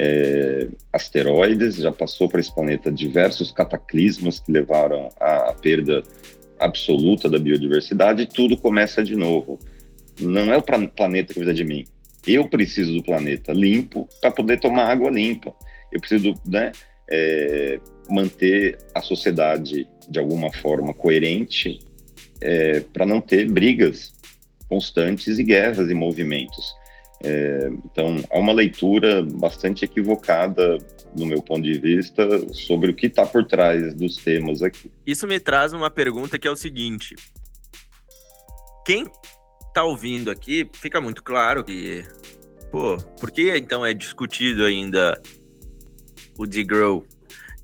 é, 0.00 0.68
asteroides, 0.92 1.76
já 1.76 1.92
passou 1.92 2.28
por 2.28 2.40
esse 2.40 2.52
planeta 2.52 2.90
diversos 2.90 3.52
cataclismos 3.52 4.40
que 4.40 4.50
levaram 4.50 5.08
à 5.20 5.54
perda 5.54 6.02
absoluta 6.58 7.28
da 7.28 7.38
biodiversidade. 7.38 8.26
Tudo 8.26 8.56
começa 8.56 9.02
de 9.02 9.16
novo. 9.16 9.58
Não 10.20 10.52
é 10.52 10.56
o 10.56 10.62
planeta 10.62 11.28
que 11.28 11.40
precisa 11.40 11.54
de 11.54 11.64
mim. 11.64 11.84
Eu 12.26 12.48
preciso 12.48 12.92
do 12.94 13.02
planeta 13.02 13.52
limpo 13.52 14.08
para 14.20 14.30
poder 14.30 14.60
tomar 14.60 14.90
água 14.90 15.10
limpa. 15.10 15.54
Eu 15.92 16.00
preciso, 16.00 16.34
né? 16.46 16.72
É, 17.10 17.80
manter 18.10 18.76
a 18.94 19.00
sociedade 19.00 19.88
de 20.08 20.18
alguma 20.18 20.52
forma 20.52 20.92
coerente 20.92 21.78
é, 22.40 22.80
para 22.80 23.06
não 23.06 23.20
ter 23.20 23.48
brigas 23.50 24.12
constantes 24.68 25.38
e 25.38 25.44
guerras 25.44 25.90
e 25.90 25.94
movimentos. 25.94 26.74
É, 27.22 27.70
então, 27.84 28.22
há 28.30 28.38
uma 28.38 28.52
leitura 28.52 29.22
bastante 29.22 29.84
equivocada, 29.84 30.78
no 31.16 31.26
meu 31.26 31.42
ponto 31.42 31.62
de 31.62 31.78
vista, 31.78 32.26
sobre 32.54 32.90
o 32.90 32.94
que 32.94 33.06
está 33.06 33.26
por 33.26 33.44
trás 33.44 33.94
dos 33.94 34.16
temas 34.16 34.62
aqui. 34.62 34.90
Isso 35.06 35.26
me 35.26 35.38
traz 35.40 35.72
uma 35.72 35.90
pergunta 35.90 36.38
que 36.38 36.46
é 36.48 36.50
o 36.50 36.56
seguinte: 36.56 37.14
quem 38.84 39.06
está 39.66 39.84
ouvindo 39.84 40.30
aqui, 40.30 40.68
fica 40.74 41.00
muito 41.00 41.22
claro 41.22 41.62
que, 41.62 42.04
pô, 42.70 42.96
por 43.20 43.30
que 43.30 43.56
então 43.56 43.84
é 43.84 43.94
discutido 43.94 44.64
ainda 44.64 45.20
o 46.36 46.46
degrow? 46.46 47.06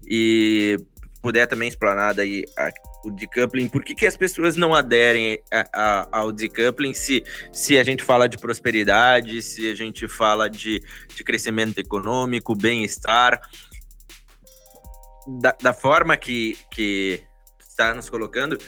E 0.07 0.79
puder 1.23 1.47
também 1.47 1.69
explanar 1.69 2.15
daí 2.15 2.45
o 3.05 3.11
decoupling, 3.11 3.69
por 3.69 3.85
que, 3.85 3.95
que 3.95 4.07
as 4.07 4.17
pessoas 4.17 4.57
não 4.57 4.75
aderem 4.75 5.39
a, 5.53 5.69
a, 5.73 6.09
ao 6.11 6.33
decoupling 6.33 6.95
se, 6.95 7.23
se 7.53 7.79
a 7.79 7.85
gente 7.85 8.03
fala 8.03 8.29
de 8.29 8.39
prosperidade, 8.39 9.43
se 9.43 9.71
a 9.71 9.75
gente 9.75 10.09
fala 10.09 10.49
de, 10.49 10.83
de 11.15 11.23
crescimento 11.23 11.79
econômico, 11.79 12.55
bem-estar, 12.55 13.41
da, 15.41 15.57
da 15.61 15.73
forma 15.73 16.17
que, 16.17 16.57
que 16.71 17.23
está 17.61 17.95
nos 17.95 18.09
colocando, 18.09 18.59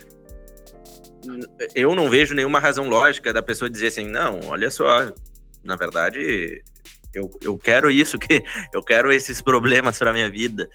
eu 1.74 1.94
não 1.94 2.08
vejo 2.08 2.34
nenhuma 2.34 2.60
razão 2.60 2.88
lógica 2.88 3.32
da 3.32 3.42
pessoa 3.42 3.70
dizer 3.70 3.88
assim, 3.88 4.06
não, 4.06 4.40
olha 4.48 4.70
só, 4.70 5.12
na 5.64 5.76
verdade, 5.76 6.62
eu, 7.14 7.30
eu 7.42 7.58
quero 7.58 7.90
isso, 7.90 8.18
que 8.18 8.42
eu 8.72 8.82
quero 8.82 9.12
esses 9.12 9.40
problemas 9.40 9.98
para 9.98 10.12
minha 10.12 10.30
vida. 10.30 10.68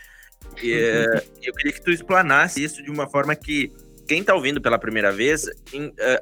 Eh, 0.64 1.24
eu 1.44 1.54
queria 1.54 1.72
que 1.72 1.82
tu 1.82 1.92
explanasse 1.92 2.64
isso 2.64 2.84
de 2.84 2.90
uma 2.90 3.08
forma 3.08 3.36
que 3.36 3.72
quem 4.08 4.20
está 4.20 4.36
ouvindo 4.36 4.60
pela 4.60 4.78
primeira 4.78 5.10
vez 5.10 5.46
uh, 5.46 5.50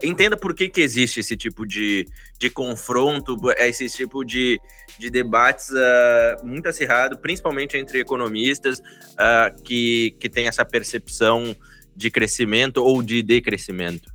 entenda 0.04 0.38
por 0.38 0.54
que, 0.54 0.70
que 0.70 0.80
existe 0.80 1.22
esse 1.22 1.36
tipo 1.36 1.66
de, 1.66 2.08
de 2.38 2.48
confronto, 2.48 3.36
esse 3.58 3.90
tipo 3.90 4.24
de, 4.24 4.62
de 5.00 5.10
debates 5.10 5.70
uh, 5.70 6.46
muito 6.46 6.70
acirrado, 6.70 7.18
principalmente 7.18 7.78
entre 7.78 8.00
economistas 8.00 8.78
uh, 8.80 9.60
que, 9.64 10.16
que 10.20 10.30
têm 10.30 10.48
essa 10.48 10.64
percepção 10.64 11.56
de 11.96 12.12
crescimento 12.12 12.78
ou 12.78 13.02
de 13.02 13.24
decrescimento. 13.24 14.12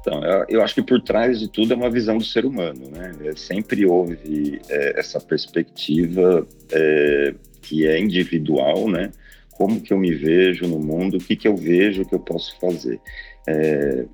Então, 0.00 0.24
eu, 0.24 0.44
eu, 0.48 0.62
acho 0.62 0.74
que 0.74 0.82
por 0.82 1.02
trás 1.02 1.38
de 1.38 1.48
tudo 1.48 1.74
é 1.74 1.76
uma 1.76 1.90
visão 1.90 2.16
do 2.16 2.24
ser 2.24 2.46
humano, 2.46 2.90
né? 2.90 3.12
É, 3.24 3.36
sempre 3.36 3.84
houve 3.84 4.60
é, 4.70 4.98
essa 4.98 5.20
perspectiva 5.20 6.46
é, 6.72 7.34
que 7.64 7.86
é 7.86 7.98
individual, 7.98 8.88
né? 8.88 9.10
Como 9.52 9.80
que 9.80 9.92
eu 9.92 9.98
me 9.98 10.12
vejo 10.12 10.66
no 10.66 10.78
mundo, 10.78 11.16
o 11.16 11.20
que 11.20 11.36
que 11.36 11.46
eu 11.48 11.56
vejo 11.56 12.04
que 12.04 12.14
eu 12.14 12.18
posso 12.18 12.58
fazer. 12.58 13.00
É, 13.48 14.04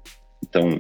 então, 0.43 0.79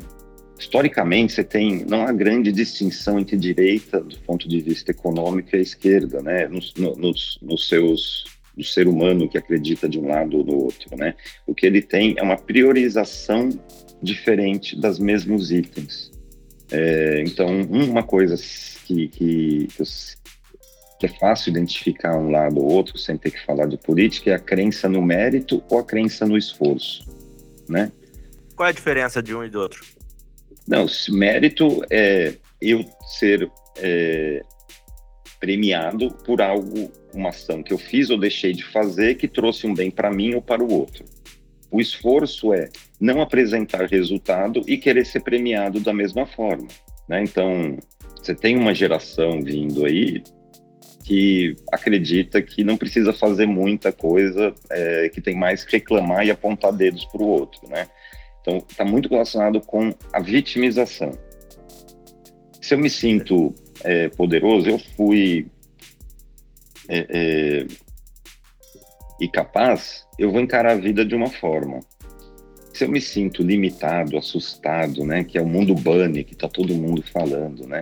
historicamente, 0.59 1.33
você 1.33 1.43
tem, 1.45 1.85
não 1.87 2.03
há 2.03 2.13
grande 2.13 2.53
distinção 2.53 3.19
entre 3.19 3.37
direita, 3.37 4.01
do 4.01 4.19
ponto 4.21 4.49
de 4.49 4.61
vista 4.61 4.91
econômico, 4.91 5.51
e 5.53 5.59
a 5.59 5.63
esquerda, 5.63 6.23
né? 6.23 6.47
Nos, 6.49 6.75
nos, 6.75 7.39
nos 7.43 7.69
seus 7.69 8.25
do 8.57 8.65
ser 8.65 8.87
humano 8.87 9.29
que 9.29 9.39
acredita 9.39 9.89
de 9.89 9.99
um 9.99 10.09
lado 10.09 10.39
ou 10.39 10.45
do 10.45 10.65
outro, 10.65 10.97
né? 10.97 11.15
O 11.47 11.55
que 11.55 11.67
ele 11.67 11.81
tem 11.81 12.15
é 12.19 12.23
uma 12.23 12.37
priorização 12.37 13.49
diferente 14.03 14.79
das 14.79 14.99
mesmos 14.99 15.51
itens. 15.51 16.11
É, 16.71 17.23
então, 17.27 17.63
uma 17.63 18.03
coisa 18.03 18.37
que, 18.87 19.09
que, 19.09 19.67
que, 19.69 19.83
que 21.01 21.07
é 21.07 21.09
fácil 21.09 21.49
identificar 21.49 22.15
um 22.19 22.31
lado 22.31 22.61
ou 22.61 22.71
outro 22.71 22.99
sem 22.99 23.17
ter 23.17 23.31
que 23.31 23.43
falar 23.47 23.65
de 23.67 23.79
política 23.79 24.33
é 24.33 24.35
a 24.35 24.39
crença 24.39 24.87
no 24.87 25.01
mérito 25.01 25.65
ou 25.71 25.79
a 25.79 25.85
crença 25.85 26.27
no 26.27 26.37
esforço, 26.37 27.09
né? 27.67 27.91
Qual 28.55 28.67
é 28.67 28.69
a 28.71 28.75
diferença 28.75 29.23
de 29.23 29.35
um 29.35 29.43
e 29.43 29.49
do 29.49 29.61
outro? 29.61 29.83
Não, 30.69 30.85
mérito 31.09 31.83
é 31.91 32.35
eu 32.61 32.85
ser 33.19 33.51
é, 33.79 34.43
premiado 35.41 36.13
por 36.23 36.43
algo, 36.43 36.93
uma 37.15 37.31
ação 37.31 37.63
que 37.63 37.73
eu 37.73 37.79
fiz 37.79 38.11
ou 38.11 38.19
deixei 38.19 38.53
de 38.53 38.63
fazer 38.63 39.15
que 39.15 39.27
trouxe 39.27 39.67
um 39.67 39.73
bem 39.73 39.91
para 39.91 40.13
mim 40.13 40.35
ou 40.35 40.43
para 40.43 40.63
o 40.63 40.71
outro. 40.71 41.07
O 41.71 41.81
esforço 41.81 42.53
é 42.53 42.69
não 43.01 43.23
apresentar 43.23 43.87
resultado 43.87 44.63
e 44.67 44.77
querer 44.77 45.07
ser 45.07 45.21
premiado 45.21 45.81
da 45.81 45.95
mesma 45.95 46.27
forma. 46.27 46.69
Né? 47.09 47.23
Então, 47.23 47.79
você 48.17 48.35
tem 48.35 48.55
uma 48.55 48.75
geração 48.75 49.41
vindo 49.41 49.87
aí 49.87 50.23
que 51.11 51.57
acredita 51.73 52.41
que 52.41 52.63
não 52.63 52.77
precisa 52.77 53.13
fazer 53.13 53.45
muita 53.45 53.91
coisa, 53.91 54.55
é, 54.71 55.09
que 55.09 55.21
tem 55.21 55.35
mais 55.35 55.65
que 55.65 55.73
reclamar 55.73 56.25
e 56.25 56.31
apontar 56.31 56.73
dedos 56.73 57.05
para 57.07 57.21
o 57.21 57.27
outro, 57.27 57.69
né? 57.69 57.89
Então, 58.41 58.59
está 58.59 58.85
muito 58.85 59.09
relacionado 59.09 59.61
com 59.61 59.93
a 60.13 60.21
vitimização. 60.21 61.11
Se 62.63 62.75
eu 62.75 62.79
me 62.79 62.89
sinto 62.89 63.53
é, 63.83 64.09
poderoso, 64.11 64.71
eu 64.71 64.79
fui 64.79 65.49
é, 66.89 67.07
é, 67.09 67.67
e 69.21 69.27
capaz, 69.29 70.07
eu 70.17 70.31
vou 70.31 70.41
encarar 70.41 70.75
a 70.75 70.77
vida 70.77 71.05
de 71.05 71.17
uma 71.17 71.29
forma. 71.29 71.81
Se 72.73 72.85
eu 72.85 72.89
me 72.89 73.01
sinto 73.01 73.43
limitado, 73.43 74.17
assustado, 74.17 75.05
né, 75.05 75.25
que 75.25 75.37
é 75.37 75.43
o 75.43 75.49
mundo 75.49 75.75
bunny, 75.75 76.23
que 76.23 76.35
está 76.35 76.49
todo 76.49 76.73
mundo 76.73 77.03
falando, 77.03 77.67
né, 77.67 77.81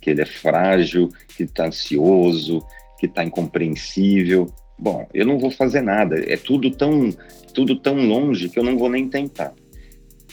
que 0.00 0.10
ele 0.10 0.22
é 0.22 0.26
frágil, 0.26 1.10
que 1.36 1.44
está 1.44 1.66
ansioso, 1.66 2.64
que 2.98 3.06
está 3.06 3.24
incompreensível. 3.24 4.46
Bom, 4.78 5.06
eu 5.12 5.26
não 5.26 5.38
vou 5.38 5.50
fazer 5.50 5.82
nada. 5.82 6.18
É 6.30 6.36
tudo 6.36 6.70
tão, 6.70 7.10
tudo 7.52 7.78
tão 7.78 7.94
longe 8.06 8.48
que 8.48 8.58
eu 8.58 8.64
não 8.64 8.78
vou 8.78 8.88
nem 8.88 9.08
tentar. 9.08 9.54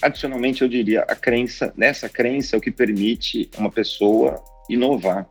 Adicionalmente, 0.01 0.62
eu 0.62 0.67
diria 0.67 1.01
a 1.01 1.15
crença, 1.15 1.74
nessa 1.75 2.07
crença 2.07 2.55
é 2.55 2.57
o 2.57 2.62
que 2.62 2.71
permite 2.71 3.50
uma 3.57 3.71
pessoa 3.71 4.43
inovar, 4.69 5.27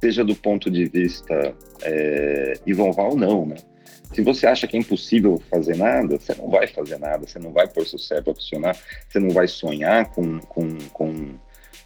seja 0.00 0.24
do 0.24 0.36
ponto 0.36 0.70
de 0.70 0.84
vista 0.86 1.54
é, 1.82 2.54
inovar 2.66 3.06
ou 3.06 3.16
não, 3.16 3.46
né? 3.46 3.56
Se 4.12 4.22
você 4.22 4.46
acha 4.46 4.68
que 4.68 4.76
é 4.76 4.80
impossível 4.80 5.42
fazer 5.50 5.76
nada, 5.76 6.16
você 6.16 6.34
não 6.36 6.48
vai 6.48 6.68
fazer 6.68 6.98
nada, 6.98 7.26
você 7.26 7.38
não 7.40 7.50
vai 7.50 7.66
pôr 7.66 7.84
seu 7.84 7.98
cérebro 7.98 8.30
a 8.30 8.34
funcionar, 8.34 8.76
você 9.08 9.18
não 9.18 9.30
vai 9.30 9.48
sonhar 9.48 10.08
com, 10.12 10.38
com, 10.38 10.78
com 10.92 11.34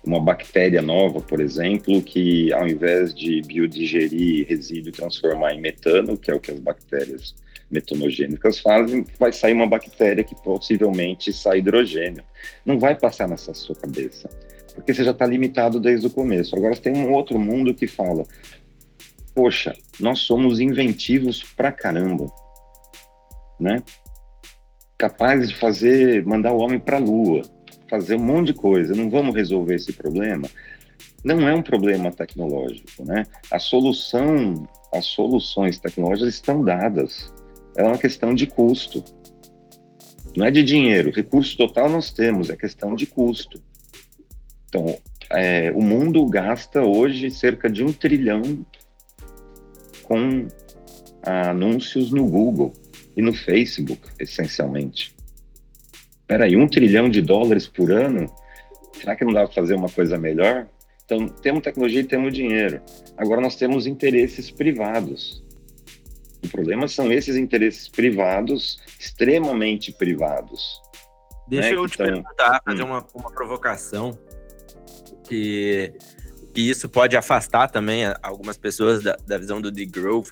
uma 0.05 0.21
bactéria 0.21 0.81
nova, 0.81 1.21
por 1.21 1.41
exemplo, 1.41 2.01
que 2.03 2.53
ao 2.53 2.67
invés 2.67 3.15
de 3.15 3.43
biodigerir 3.43 4.47
resíduo 4.49 4.91
e 4.91 4.93
transformar 4.93 5.55
em 5.55 5.61
metano, 5.61 6.17
que 6.17 6.31
é 6.31 6.35
o 6.35 6.41
que 6.41 6.51
as 6.51 6.59
bactérias 6.59 7.35
metanogênicas 7.71 8.59
fazem, 8.59 9.05
vai 9.19 9.33
sair 9.33 9.53
uma 9.53 9.67
bactéria 9.67 10.25
que 10.25 10.35
possivelmente 10.35 11.33
sai 11.33 11.59
hidrogênio. 11.59 12.23
Não 12.65 12.79
vai 12.79 12.95
passar 12.95 13.29
nessa 13.29 13.53
sua 13.53 13.75
cabeça, 13.75 14.29
porque 14.75 14.95
você 14.95 15.05
já 15.05 15.11
está 15.11 15.27
limitado 15.27 15.79
desde 15.79 16.07
o 16.07 16.11
começo. 16.11 16.57
Agora 16.57 16.77
tem 16.77 16.97
um 16.97 17.13
outro 17.13 17.39
mundo 17.39 17.75
que 17.75 17.87
fala: 17.87 18.25
poxa, 19.35 19.75
nós 20.01 20.21
somos 20.21 20.61
inventivos 20.61 21.43
pra 21.43 21.71
caramba, 21.71 22.27
né? 23.61 23.83
Capazes 24.97 25.51
de 25.51 25.57
fazer, 25.57 26.25
mandar 26.25 26.53
o 26.53 26.59
homem 26.59 26.79
para 26.79 26.97
a 26.97 27.01
lua, 27.01 27.43
fazer 27.89 28.17
um 28.17 28.25
monte 28.25 28.49
de 28.49 28.55
coisa, 28.55 28.95
não 28.95 29.11
vamos 29.11 29.35
resolver 29.35 29.75
esse 29.75 29.93
problema. 29.93 30.49
Não 31.25 31.49
é 31.49 31.55
um 31.55 31.63
problema 31.63 32.13
tecnológico, 32.13 33.05
né? 33.05 33.25
A 33.51 33.59
solução, 33.59 34.69
as 34.93 35.07
soluções 35.07 35.79
tecnológicas 35.79 36.35
estão 36.35 36.63
dadas. 36.63 37.33
É 37.77 37.83
uma 37.83 37.99
questão 37.99 38.35
de 38.35 38.47
custo. 38.47 39.05
Não 40.37 40.47
é 40.47 40.51
de 40.51 40.63
dinheiro. 40.63 41.11
Recurso 41.11 41.57
total 41.57 41.89
nós 41.89 42.13
temos, 42.13 42.51
é 42.51 42.57
questão 42.57 42.95
de 42.95 43.07
custo. 43.07 43.61
Então, 44.69 44.97
é, 45.31 45.71
o 45.73 45.83
mundo 45.83 46.25
gasta 46.27 46.83
hoje 46.83 47.31
cerca 47.31 47.69
de 47.69 47.83
um 47.83 47.93
trilhão 47.93 48.65
com 50.05 50.47
anúncios 51.23 52.11
no 52.11 52.27
Google 52.27 52.73
e 53.17 53.23
no 53.23 53.35
Facebook, 53.35 54.01
essencialmente. 54.19 55.18
Peraí, 56.29 56.57
um 56.57 56.69
trilhão 56.69 57.09
de 57.09 57.23
dólares 57.23 57.67
por 57.67 57.91
ano? 57.91 58.31
Será 58.93 59.17
que 59.17 59.25
não 59.25 59.33
dá 59.33 59.45
para 59.45 59.55
fazer 59.55 59.75
uma 59.75 59.89
coisa 59.89 60.19
melhor? 60.19 60.69
Então, 61.05 61.27
temos 61.27 61.63
tecnologia 61.63 62.01
e 62.01 62.05
temos 62.05 62.35
dinheiro. 62.35 62.83
Agora 63.17 63.41
nós 63.41 63.57
temos 63.57 63.87
interesses 63.87 64.51
privados. 64.51 65.43
O 66.45 66.49
problema 66.49 66.87
são 66.87 67.11
esses 67.11 67.35
interesses 67.35 67.89
privados, 67.89 68.79
extremamente 69.01 69.91
privados. 69.91 70.81
Deixa 71.49 71.71
né? 71.71 71.77
eu 71.77 71.89
te 71.89 71.95
então, 71.95 72.07
perguntar, 72.07 72.63
fazer 72.63 72.83
hum. 72.83 72.87
uma, 72.87 73.07
uma 73.15 73.33
provocação, 73.33 74.19
que, 75.25 75.95
que 76.53 76.61
isso 76.61 76.89
pode 76.89 77.17
afastar 77.17 77.69
também 77.69 78.03
algumas 78.23 78.59
pessoas 78.59 79.03
da, 79.03 79.17
da 79.27 79.39
visão 79.39 79.61
do 79.61 79.73
degrowth. 79.73 80.29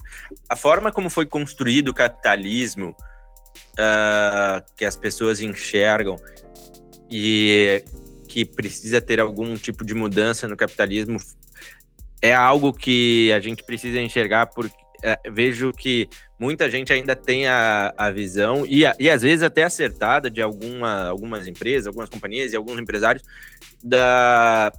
A 0.48 0.54
forma 0.54 0.92
como 0.92 1.08
foi 1.08 1.24
construído 1.24 1.88
o 1.88 1.94
capitalismo, 1.94 2.94
uh, 3.78 4.64
que 4.76 4.84
as 4.84 4.96
pessoas 4.96 5.40
enxergam, 5.40 6.16
e 7.10 7.84
que 8.28 8.44
precisa 8.44 9.00
ter 9.00 9.20
algum 9.20 9.56
tipo 9.56 9.84
de 9.84 9.94
mudança 9.94 10.48
no 10.48 10.56
capitalismo 10.56 11.18
é 12.20 12.34
algo 12.34 12.72
que 12.72 13.32
a 13.32 13.40
gente 13.40 13.62
precisa 13.62 14.00
enxergar 14.00 14.46
porque 14.46 14.74
é, 15.02 15.18
vejo 15.30 15.72
que 15.72 16.08
muita 16.38 16.70
gente 16.70 16.92
ainda 16.92 17.14
tem 17.14 17.46
a, 17.46 17.94
a 17.96 18.10
visão 18.10 18.64
e, 18.66 18.84
a, 18.84 18.96
e 18.98 19.08
às 19.08 19.22
vezes 19.22 19.42
até 19.42 19.62
acertada 19.62 20.30
de 20.30 20.42
alguma, 20.42 21.08
algumas 21.08 21.46
empresas, 21.46 21.86
algumas 21.86 22.08
companhias 22.08 22.52
e 22.52 22.56
alguns 22.56 22.78
empresários 22.78 23.22
da, 23.82 24.72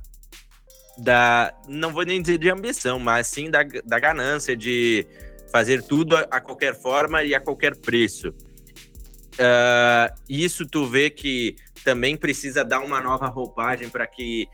da 0.97 1.53
não 1.67 1.93
vou 1.93 2.03
nem 2.03 2.21
dizer 2.21 2.37
de 2.39 2.49
ambição, 2.49 2.99
mas 2.99 3.27
sim 3.27 3.49
da, 3.49 3.63
da 3.85 3.99
ganância 3.99 4.57
de 4.57 5.07
fazer 5.51 5.81
tudo 5.83 6.17
a, 6.17 6.21
a 6.31 6.41
qualquer 6.41 6.75
forma 6.75 7.23
e 7.23 7.33
a 7.33 7.39
qualquer 7.39 7.75
preço. 7.75 8.33
Uh, 9.37 10.13
isso 10.27 10.65
tu 10.65 10.87
vê 10.87 11.09
que 11.11 11.55
também 11.83 12.17
precisa 12.17 12.65
dar 12.65 12.79
uma 12.79 12.99
nova 12.99 13.27
roupagem 13.27 13.87
para 13.87 14.05
que 14.07 14.49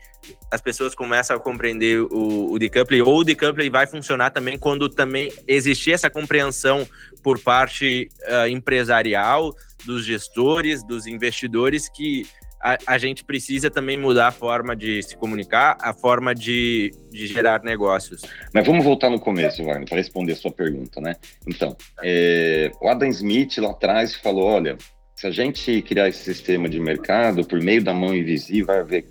as 0.50 0.60
pessoas 0.60 0.94
comecem 0.94 1.34
a 1.34 1.38
compreender 1.38 2.00
o, 2.00 2.52
o 2.52 2.58
decoupling, 2.58 3.00
ou 3.00 3.20
o 3.20 3.24
decoupling 3.24 3.70
vai 3.70 3.86
funcionar 3.86 4.30
também 4.30 4.58
quando 4.58 4.88
também 4.88 5.32
existir 5.48 5.92
essa 5.92 6.10
compreensão 6.10 6.86
por 7.22 7.38
parte 7.38 8.08
uh, 8.28 8.46
empresarial, 8.46 9.54
dos 9.84 10.04
gestores, 10.04 10.82
dos 10.84 11.06
investidores, 11.06 11.88
que 11.88 12.26
a, 12.64 12.78
a, 12.86 12.98
gente 12.98 13.22
precisa 13.22 13.70
também 13.70 13.98
mudar 13.98 14.28
a 14.28 14.32
forma 14.32 14.74
de 14.74 15.02
se 15.02 15.14
comunicar, 15.18 15.76
a 15.82 15.92
forma 15.92 16.34
de, 16.34 16.90
de 17.10 17.26
gerar 17.26 17.62
negócios. 17.62 18.22
Mas 18.54 18.66
vamos 18.66 18.82
voltar 18.82 19.10
no 19.10 19.20
começo, 19.20 19.62
Wagner, 19.62 19.86
para 19.86 19.98
responder 19.98 20.32
a 20.32 20.36
sua 20.36 20.50
pergunta, 20.50 20.98
né? 20.98 21.14
Então, 21.46 21.76
é, 22.02 22.72
o 22.80 22.88
Adam 22.88 23.06
Smith 23.10 23.58
lá 23.58 23.70
atrás 23.70 24.14
falou, 24.14 24.44
olha, 24.44 24.78
se 25.14 25.26
a 25.26 25.30
gente 25.30 25.82
criar 25.82 26.08
esse 26.08 26.24
sistema 26.24 26.66
de 26.66 26.80
mercado 26.80 27.46
por 27.46 27.60
meio 27.60 27.84
da 27.84 27.92
mão 27.92 28.16
invisível, 28.16 28.66
vai 28.68 28.78
haver, 28.78 29.06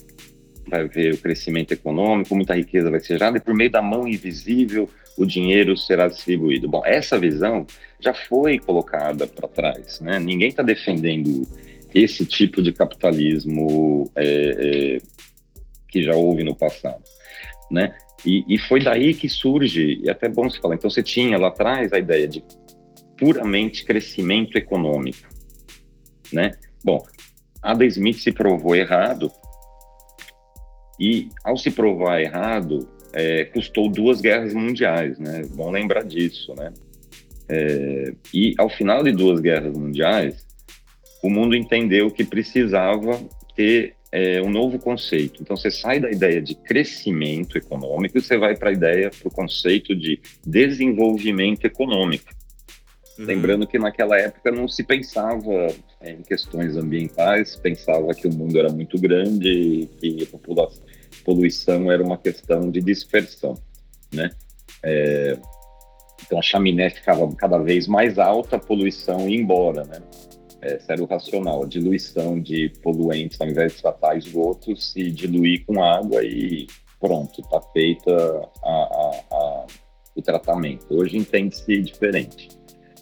vai 0.68 0.82
haver 0.82 1.14
o 1.14 1.18
crescimento 1.20 1.74
econômico, 1.74 2.36
muita 2.36 2.56
riqueza 2.56 2.90
vai 2.90 3.02
ser 3.02 3.20
gerada, 3.20 3.38
e 3.38 3.42
por 3.42 3.54
meio 3.54 3.70
da 3.70 3.84
mão 3.84 4.08
invisível 4.08 4.90
o 5.16 5.28
dinheiro 5.28 5.78
será 5.78 6.08
distribuído. 6.08 6.68
Bom, 6.68 6.82
essa 6.84 7.20
visão 7.20 7.68
já 8.00 8.16
foi 8.16 8.58
colocada 8.58 9.28
para 9.28 9.48
trás, 9.48 10.00
né? 10.00 10.18
Ninguém 10.18 10.50
está 10.50 10.64
defendendo 10.64 11.48
esse 11.94 12.26
tipo 12.26 12.62
de 12.62 12.72
capitalismo 12.72 14.12
é, 14.16 14.26
é, 14.26 14.98
que 15.88 16.04
já 16.04 16.16
houve 16.16 16.44
no 16.44 16.56
passado, 16.56 17.04
né? 17.70 17.96
E, 18.26 18.44
e, 18.48 18.58
foi 18.58 18.82
daí 18.82 19.14
que 19.14 19.28
surge, 19.28 20.00
e 20.02 20.08
é 20.08 20.12
até 20.12 20.30
bom 20.30 20.50
se 20.50 20.60
falar, 20.60 20.76
então 20.76 20.90
você 20.90 21.04
tinha 21.04 21.38
lá 21.38 21.50
atrás 21.50 21.92
a 21.92 22.00
ideia 22.00 22.28
de 22.28 22.44
puramente 23.18 23.84
crescimento 23.84 24.58
econômico, 24.58 25.28
né? 26.32 26.52
Bom, 26.84 27.06
Adam 27.62 27.88
Smith 27.88 28.18
se 28.18 28.32
provou 28.32 28.76
errado 28.76 29.32
e, 31.00 31.30
ao 31.44 31.58
se 31.58 31.72
provar 31.72 32.22
errado, 32.22 32.88
é, 33.14 33.46
custou 33.46 33.90
duas 33.90 34.22
guerras 34.22 34.54
mundiais, 34.54 35.20
né? 35.20 35.44
Bom 35.54 35.70
lembrar 35.70 36.04
disso, 36.04 36.54
né? 36.56 36.74
É, 37.50 38.14
e 38.34 38.54
ao 38.58 38.70
final 38.70 39.04
de 39.04 39.12
duas 39.12 39.40
guerras 39.40 39.78
mundiais, 39.78 40.46
o 41.24 41.30
mundo 41.30 41.56
entendeu 41.56 42.12
que 42.12 42.26
precisava 42.26 43.20
ter 43.56 43.96
é, 44.12 44.42
um 44.42 44.50
novo 44.50 44.78
conceito. 44.78 45.42
Então 45.42 45.56
você 45.56 45.72
sai 45.72 46.00
da 46.00 46.12
ideia 46.12 46.42
de 46.42 46.54
crescimento 46.54 47.58
econômico 47.58 48.18
e 48.18 48.22
você 48.22 48.38
vai 48.38 48.56
para 48.56 48.70
a 48.70 48.74
ideia, 48.74 49.10
para 49.10 49.28
o 49.28 49.32
conceito 49.32 49.96
de 49.96 50.22
desenvolvimento 50.46 51.66
econômico. 51.66 52.30
Uhum. 53.18 53.26
Lembrando 53.26 53.66
que 53.66 53.80
naquela 53.80 54.20
época 54.20 54.52
não 54.52 54.68
se 54.68 54.84
pensava 54.84 55.68
em 56.04 56.22
questões 56.22 56.76
ambientais, 56.76 57.56
pensava 57.56 58.14
que 58.14 58.28
o 58.28 58.34
mundo 58.34 58.60
era 58.60 58.70
muito 58.70 59.00
grande 59.00 59.48
e 59.50 59.88
que 60.00 60.30
a 60.34 61.24
poluição 61.24 61.92
era 61.92 62.04
uma 62.04 62.18
questão 62.18 62.70
de 62.70 62.82
dispersão, 62.82 63.56
né? 64.14 64.30
É, 64.84 65.38
então 66.26 66.38
a 66.38 66.42
chaminé 66.42 66.90
ficava 66.90 67.34
cada 67.36 67.58
vez 67.58 67.88
mais 67.88 68.20
alta, 68.20 68.58
a 68.58 68.60
poluição 68.60 69.30
ia 69.30 69.40
embora, 69.40 69.86
né? 69.86 70.02
Esse 70.66 70.92
era 70.92 71.04
o 71.04 71.06
racional, 71.06 71.64
a 71.64 71.68
diluição 71.68 72.40
de 72.40 72.70
poluentes, 72.82 73.40
ao 73.42 73.48
invés 73.48 73.74
de 73.74 73.82
tratar 73.82 74.18
esgotos, 74.18 74.92
se 74.92 75.12
diluir 75.12 75.66
com 75.66 75.84
água 75.84 76.24
e 76.24 76.68
pronto, 77.00 77.42
está 77.42 77.62
feita 77.74 78.12
a, 78.64 78.70
a, 78.70 79.24
a, 79.32 79.66
o 80.16 80.22
tratamento. 80.22 80.86
Hoje 80.90 81.18
entende-se 81.18 81.82
diferente. 81.82 82.48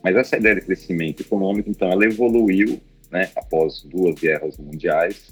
Mas 0.04 0.15
essa 0.15 0.38
ideia 0.38 0.56
de 0.56 0.62
crescimento 0.62 1.21
econômico, 1.21 1.69
então, 1.69 1.91
ela 1.91 2.04
evoluiu, 2.04 2.82
né, 3.12 3.30
após 3.36 3.84
duas 3.84 4.15
guerras 4.15 4.58
mundiais, 4.58 5.32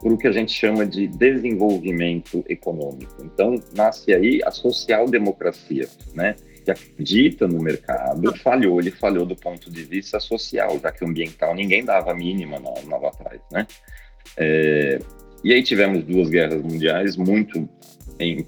por 0.00 0.12
o 0.12 0.16
que 0.16 0.26
a 0.26 0.32
gente 0.32 0.52
chama 0.52 0.86
de 0.86 1.06
desenvolvimento 1.06 2.42
econômico. 2.48 3.22
Então, 3.22 3.56
nasce 3.76 4.14
aí 4.14 4.40
a 4.42 4.50
social-democracia, 4.50 5.86
né, 6.14 6.36
que 6.64 6.70
acredita 6.70 7.46
no 7.46 7.62
mercado, 7.62 8.36
falhou, 8.36 8.80
ele 8.80 8.90
falhou 8.90 9.26
do 9.26 9.36
ponto 9.36 9.70
de 9.70 9.82
vista 9.84 10.20
social, 10.20 10.78
já 10.78 10.92
que 10.92 11.04
ambiental 11.04 11.54
ninguém 11.54 11.84
dava 11.84 12.12
a 12.12 12.14
mínima 12.14 12.58
lá, 12.58 12.98
lá 12.98 13.08
atrás, 13.08 13.40
né. 13.50 13.66
É, 14.36 14.98
e 15.42 15.52
aí 15.52 15.62
tivemos 15.62 16.04
duas 16.04 16.28
guerras 16.28 16.62
mundiais 16.62 17.16
muito 17.16 17.68
em, 18.18 18.46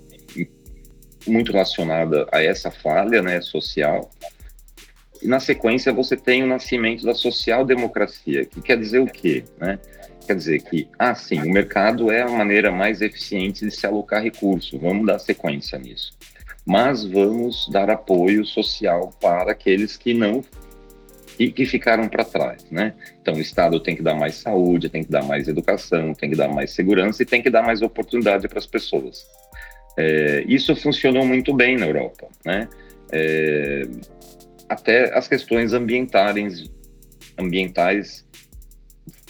muito 1.26 1.52
relacionada 1.52 2.26
a 2.32 2.42
essa 2.42 2.70
falha, 2.70 3.22
né, 3.22 3.40
social, 3.40 4.10
e 5.22 5.28
na 5.28 5.38
sequência 5.38 5.92
você 5.92 6.16
tem 6.16 6.42
o 6.42 6.46
nascimento 6.48 7.04
da 7.04 7.14
social-democracia, 7.14 8.44
que 8.44 8.60
quer 8.60 8.76
dizer 8.76 8.98
o 8.98 9.06
quê? 9.06 9.44
Né? 9.56 9.78
Quer 10.26 10.34
dizer 10.34 10.62
que, 10.62 10.88
ah, 10.98 11.14
sim, 11.14 11.40
o 11.42 11.50
mercado 11.50 12.10
é 12.10 12.22
a 12.22 12.28
maneira 12.28 12.72
mais 12.72 13.00
eficiente 13.00 13.64
de 13.64 13.70
se 13.70 13.86
alocar 13.86 14.20
recursos, 14.20 14.78
vamos 14.80 15.06
dar 15.06 15.20
sequência 15.20 15.78
nisso. 15.78 16.12
Mas 16.64 17.04
vamos 17.04 17.68
dar 17.70 17.90
apoio 17.90 18.44
social 18.44 19.10
para 19.20 19.52
aqueles 19.52 19.96
que 19.96 20.14
não 20.14 20.44
e 21.38 21.50
que 21.50 21.66
ficaram 21.66 22.08
para 22.08 22.24
trás, 22.24 22.64
né? 22.70 22.94
Então, 23.20 23.34
o 23.34 23.40
Estado 23.40 23.80
tem 23.80 23.96
que 23.96 24.02
dar 24.02 24.14
mais 24.14 24.36
saúde, 24.36 24.88
tem 24.88 25.02
que 25.02 25.10
dar 25.10 25.24
mais 25.24 25.48
educação, 25.48 26.14
tem 26.14 26.30
que 26.30 26.36
dar 26.36 26.48
mais 26.48 26.70
segurança 26.70 27.22
e 27.22 27.26
tem 27.26 27.42
que 27.42 27.50
dar 27.50 27.62
mais 27.62 27.82
oportunidade 27.82 28.46
para 28.48 28.58
as 28.58 28.66
pessoas. 28.66 29.26
É, 29.96 30.44
isso 30.46 30.74
funcionou 30.76 31.26
muito 31.26 31.52
bem 31.54 31.76
na 31.76 31.86
Europa, 31.86 32.28
né? 32.44 32.68
É, 33.10 33.82
até 34.68 35.16
as 35.16 35.28
questões 35.28 35.72
ambientais, 35.72 36.70
ambientais 37.38 38.24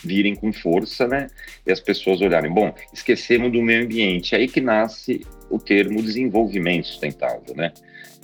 virem 0.04 0.34
com 0.34 0.52
força, 0.52 1.06
né? 1.06 1.28
E 1.66 1.72
as 1.72 1.80
pessoas 1.80 2.20
olharem, 2.20 2.52
bom, 2.52 2.74
esquecemos 2.92 3.50
do 3.52 3.62
meio 3.62 3.84
ambiente. 3.84 4.34
É 4.34 4.38
aí 4.38 4.48
que 4.48 4.60
nasce 4.60 5.24
o 5.52 5.58
termo 5.58 6.02
desenvolvimento 6.02 6.86
sustentável, 6.86 7.54
né? 7.54 7.72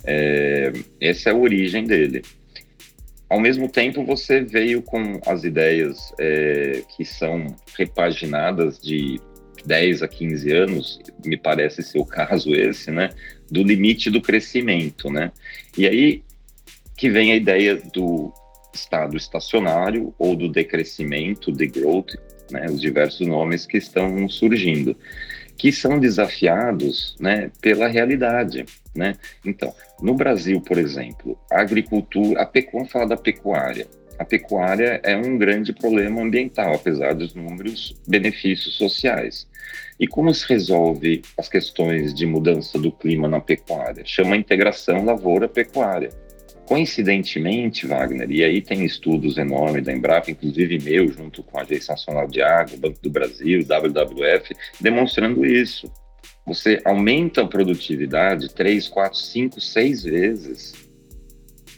É, 0.05 0.73
essa 1.01 1.31
é 1.31 1.33
a 1.33 1.37
origem 1.37 1.85
dele. 1.85 2.23
Ao 3.29 3.39
mesmo 3.39 3.69
tempo, 3.69 4.05
você 4.05 4.41
veio 4.41 4.81
com 4.81 5.21
as 5.27 5.45
ideias 5.45 6.15
é, 6.19 6.83
que 6.97 7.05
são 7.05 7.55
repaginadas 7.77 8.81
de 8.81 9.21
10 9.67 10.03
a 10.03 10.09
15 10.09 10.51
anos, 10.53 11.01
me 11.25 11.37
parece 11.37 11.83
ser 11.83 11.99
o 11.99 12.07
caso 12.07 12.55
esse, 12.55 12.91
né? 12.91 13.11
Do 13.51 13.63
limite 13.63 14.11
do 14.11 14.23
crescimento, 14.23 15.11
né? 15.11 15.31
E 15.77 15.87
aí 15.87 16.23
que 16.97 17.09
vem 17.09 17.33
a 17.33 17.37
ideia 17.37 17.77
do 17.77 18.33
estado 18.75 19.17
estacionário 19.17 20.13
ou 20.19 20.35
do 20.35 20.49
decrescimento, 20.49 21.53
de 21.53 21.67
growth, 21.67 22.15
né, 22.51 22.67
os 22.67 22.81
diversos 22.81 23.27
nomes 23.27 23.67
que 23.67 23.77
estão 23.77 24.29
surgindo, 24.29 24.97
que 25.59 25.73
são 25.73 25.99
desafiados 25.99 27.17
né, 27.19 27.51
pela 27.61 27.89
realidade. 27.89 28.65
Né? 28.95 29.17
Então, 29.45 29.75
no 30.01 30.15
Brasil, 30.15 30.61
por 30.61 30.79
exemplo, 30.79 31.37
a 31.51 31.61
agricultura, 31.61 32.41
a 32.43 32.47
pecuária, 32.47 32.89
fala 32.89 33.09
da 33.09 33.17
pecuária. 33.17 33.87
A 34.19 34.25
pecuária 34.25 35.01
é 35.05 35.17
um 35.17 35.37
grande 35.37 35.73
problema 35.73 36.23
ambiental, 36.23 36.75
apesar 36.75 37.15
dos 37.15 37.35
números 37.35 37.97
benefícios 38.07 38.77
sociais. 38.77 39.47
E 39.99 40.07
como 40.07 40.33
se 40.33 40.49
resolve 40.49 41.23
as 41.37 41.49
questões 41.49 42.15
de 42.15 42.25
mudança 42.25 42.79
do 42.79 42.91
clima 42.91 43.29
na 43.29 43.41
pecuária? 43.41 44.05
Chama 44.07 44.37
integração 44.37 45.05
lavoura-pecuária 45.05 46.11
Coincidentemente, 46.69 47.87
Wagner, 47.87 48.31
e 48.31 48.45
aí 48.45 48.61
tem 48.61 48.85
estudos 48.85 49.39
enormes 49.39 49.83
da 49.83 49.91
Embrapa, 49.91 50.31
inclusive 50.31 50.79
meu, 50.79 51.11
junto 51.11 51.43
com 51.43 51.59
a 51.59 51.63
Agência 51.63 51.93
Nacional 51.93 52.29
de 52.29 52.43
Água, 52.43 52.77
Banco 52.77 53.01
do 53.01 53.09
Brasil, 53.09 53.65
WWF, 53.65 54.55
demonstrando 54.79 55.47
isso. 55.47 55.91
Você 56.47 56.79
aumenta 56.85 57.41
a 57.41 57.47
produtividade 57.47 58.55
3, 58.55 58.87
4, 58.87 59.19
5, 59.19 59.61
6 59.63 60.03
vezes 60.03 60.75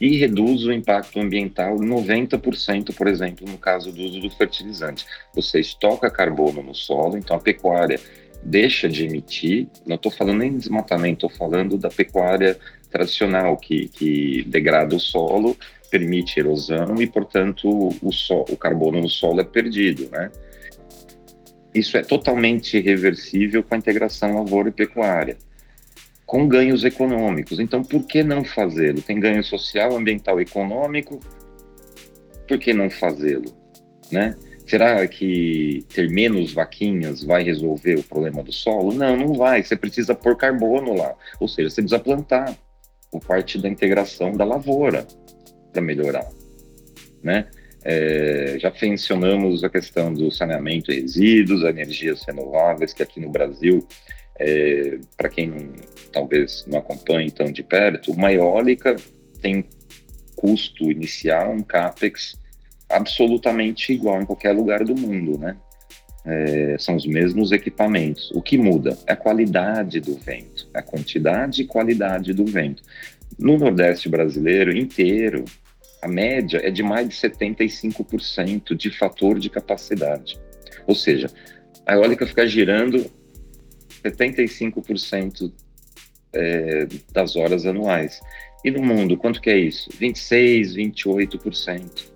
e 0.01 0.17
reduz 0.17 0.65
o 0.65 0.73
impacto 0.73 1.21
ambiental 1.21 1.77
90%, 1.77 2.93
por 2.93 3.07
exemplo, 3.07 3.47
no 3.49 3.57
caso 3.57 3.93
do 3.93 4.03
uso 4.03 4.19
do 4.19 4.29
fertilizante. 4.29 5.05
Você 5.33 5.61
estoca 5.61 6.11
carbono 6.11 6.61
no 6.61 6.75
solo, 6.75 7.17
então 7.17 7.37
a 7.37 7.39
pecuária 7.39 7.97
deixa 8.43 8.89
de 8.89 9.05
emitir, 9.05 9.69
não 9.87 9.95
estou 9.95 10.11
falando 10.11 10.39
nem 10.39 10.51
de 10.51 10.57
desmatamento, 10.57 11.27
estou 11.27 11.29
falando 11.29 11.77
da 11.77 11.89
pecuária 11.89 12.59
tradicional, 12.91 13.57
que, 13.57 13.87
que 13.87 14.43
degrada 14.43 14.95
o 14.95 14.99
solo, 14.99 15.57
permite 15.89 16.39
erosão 16.39 17.01
e, 17.01 17.07
portanto, 17.07 17.67
o, 18.01 18.11
sol, 18.11 18.45
o 18.49 18.55
carbono 18.55 19.01
no 19.01 19.09
solo 19.09 19.41
é 19.41 19.43
perdido, 19.43 20.09
né? 20.11 20.31
Isso 21.73 21.97
é 21.97 22.01
totalmente 22.01 22.79
reversível 22.79 23.63
com 23.63 23.75
a 23.75 23.77
integração 23.77 24.35
lavoura 24.35 24.69
e 24.69 24.73
pecuária, 24.73 25.37
com 26.25 26.47
ganhos 26.47 26.83
econômicos. 26.83 27.59
Então, 27.59 27.83
por 27.83 28.05
que 28.05 28.23
não 28.23 28.43
fazê-lo? 28.43 29.01
Tem 29.01 29.19
ganho 29.19 29.43
social, 29.43 29.95
ambiental 29.95 30.39
e 30.39 30.43
econômico, 30.43 31.19
por 32.47 32.57
que 32.57 32.73
não 32.73 32.89
fazê-lo? 32.89 33.53
Né? 34.11 34.35
Será 34.65 35.05
que 35.07 35.85
ter 35.93 36.09
menos 36.09 36.53
vaquinhas 36.53 37.23
vai 37.23 37.43
resolver 37.43 37.95
o 37.95 38.03
problema 38.03 38.43
do 38.43 38.51
solo? 38.51 38.93
Não, 38.93 39.17
não 39.17 39.33
vai. 39.33 39.63
Você 39.63 39.75
precisa 39.75 40.15
pôr 40.15 40.37
carbono 40.37 40.93
lá, 40.93 41.15
ou 41.39 41.47
seja, 41.47 41.69
você 41.69 41.81
precisa 41.81 41.99
plantar 41.99 42.57
por 43.11 43.19
parte 43.19 43.57
da 43.57 43.67
integração 43.67 44.31
da 44.31 44.45
lavoura 44.45 45.05
para 45.71 45.81
melhorar, 45.81 46.27
né? 47.21 47.47
É, 47.83 48.57
já 48.59 48.71
mencionamos 48.81 49.63
a 49.63 49.69
questão 49.69 50.13
do 50.13 50.31
saneamento 50.31 50.91
e 50.91 51.01
resíduos, 51.01 51.63
energias 51.63 52.23
renováveis, 52.23 52.93
que 52.93 53.01
aqui 53.01 53.19
no 53.19 53.29
Brasil, 53.29 53.85
é, 54.39 54.99
para 55.17 55.29
quem 55.29 55.73
talvez 56.11 56.63
não 56.67 56.79
acompanhe 56.79 57.31
tão 57.31 57.51
de 57.51 57.63
perto, 57.63 58.11
uma 58.11 58.31
eólica 58.31 58.95
tem 59.41 59.65
custo 60.35 60.91
inicial, 60.91 61.51
um 61.51 61.63
CAPEX 61.63 62.39
absolutamente 62.87 63.93
igual 63.93 64.21
em 64.21 64.25
qualquer 64.25 64.51
lugar 64.51 64.83
do 64.83 64.95
mundo, 64.95 65.37
né? 65.37 65.57
É, 66.23 66.75
são 66.77 66.95
os 66.95 67.05
mesmos 67.05 67.51
equipamentos. 67.51 68.31
O 68.31 68.41
que 68.41 68.57
muda 68.57 68.97
é 69.07 69.13
a 69.13 69.15
qualidade 69.15 69.99
do 69.99 70.15
vento, 70.15 70.69
a 70.73 70.81
quantidade 70.81 71.61
e 71.63 71.65
qualidade 71.65 72.33
do 72.33 72.45
vento. 72.45 72.83
No 73.39 73.57
Nordeste 73.57 74.07
brasileiro 74.07 74.75
inteiro, 74.75 75.45
a 76.01 76.07
média 76.07 76.59
é 76.63 76.69
de 76.69 76.83
mais 76.83 77.09
de 77.09 77.15
75% 77.15 78.75
de 78.75 78.89
fator 78.91 79.39
de 79.39 79.49
capacidade. 79.49 80.39
Ou 80.87 80.95
seja, 80.95 81.29
a 81.85 81.95
eólica 81.95 82.25
fica 82.25 82.47
girando 82.47 83.09
75% 84.03 85.51
é, 86.33 86.87
das 87.11 87.35
horas 87.35 87.65
anuais. 87.65 88.19
E 88.63 88.71
no 88.71 88.81
mundo, 88.81 89.17
quanto 89.17 89.41
que 89.41 89.49
é 89.49 89.57
isso? 89.57 89.89
26, 89.97 90.75
28%. 90.75 92.11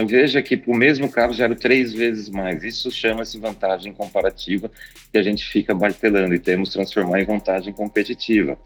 Então 0.00 0.08
veja 0.08 0.40
que 0.40 0.56
para 0.56 0.72
o 0.72 0.74
mesmo 0.74 1.10
carro 1.10 1.34
gera 1.34 1.54
três 1.54 1.92
vezes 1.92 2.30
mais. 2.30 2.64
Isso 2.64 2.90
chama-se 2.90 3.38
vantagem 3.38 3.92
comparativa 3.92 4.70
que 5.12 5.18
a 5.18 5.22
gente 5.22 5.44
fica 5.44 5.74
martelando 5.74 6.34
e 6.34 6.38
temos 6.38 6.70
transformar 6.70 7.20
em 7.20 7.26
vantagem 7.26 7.70
competitiva. 7.70 8.58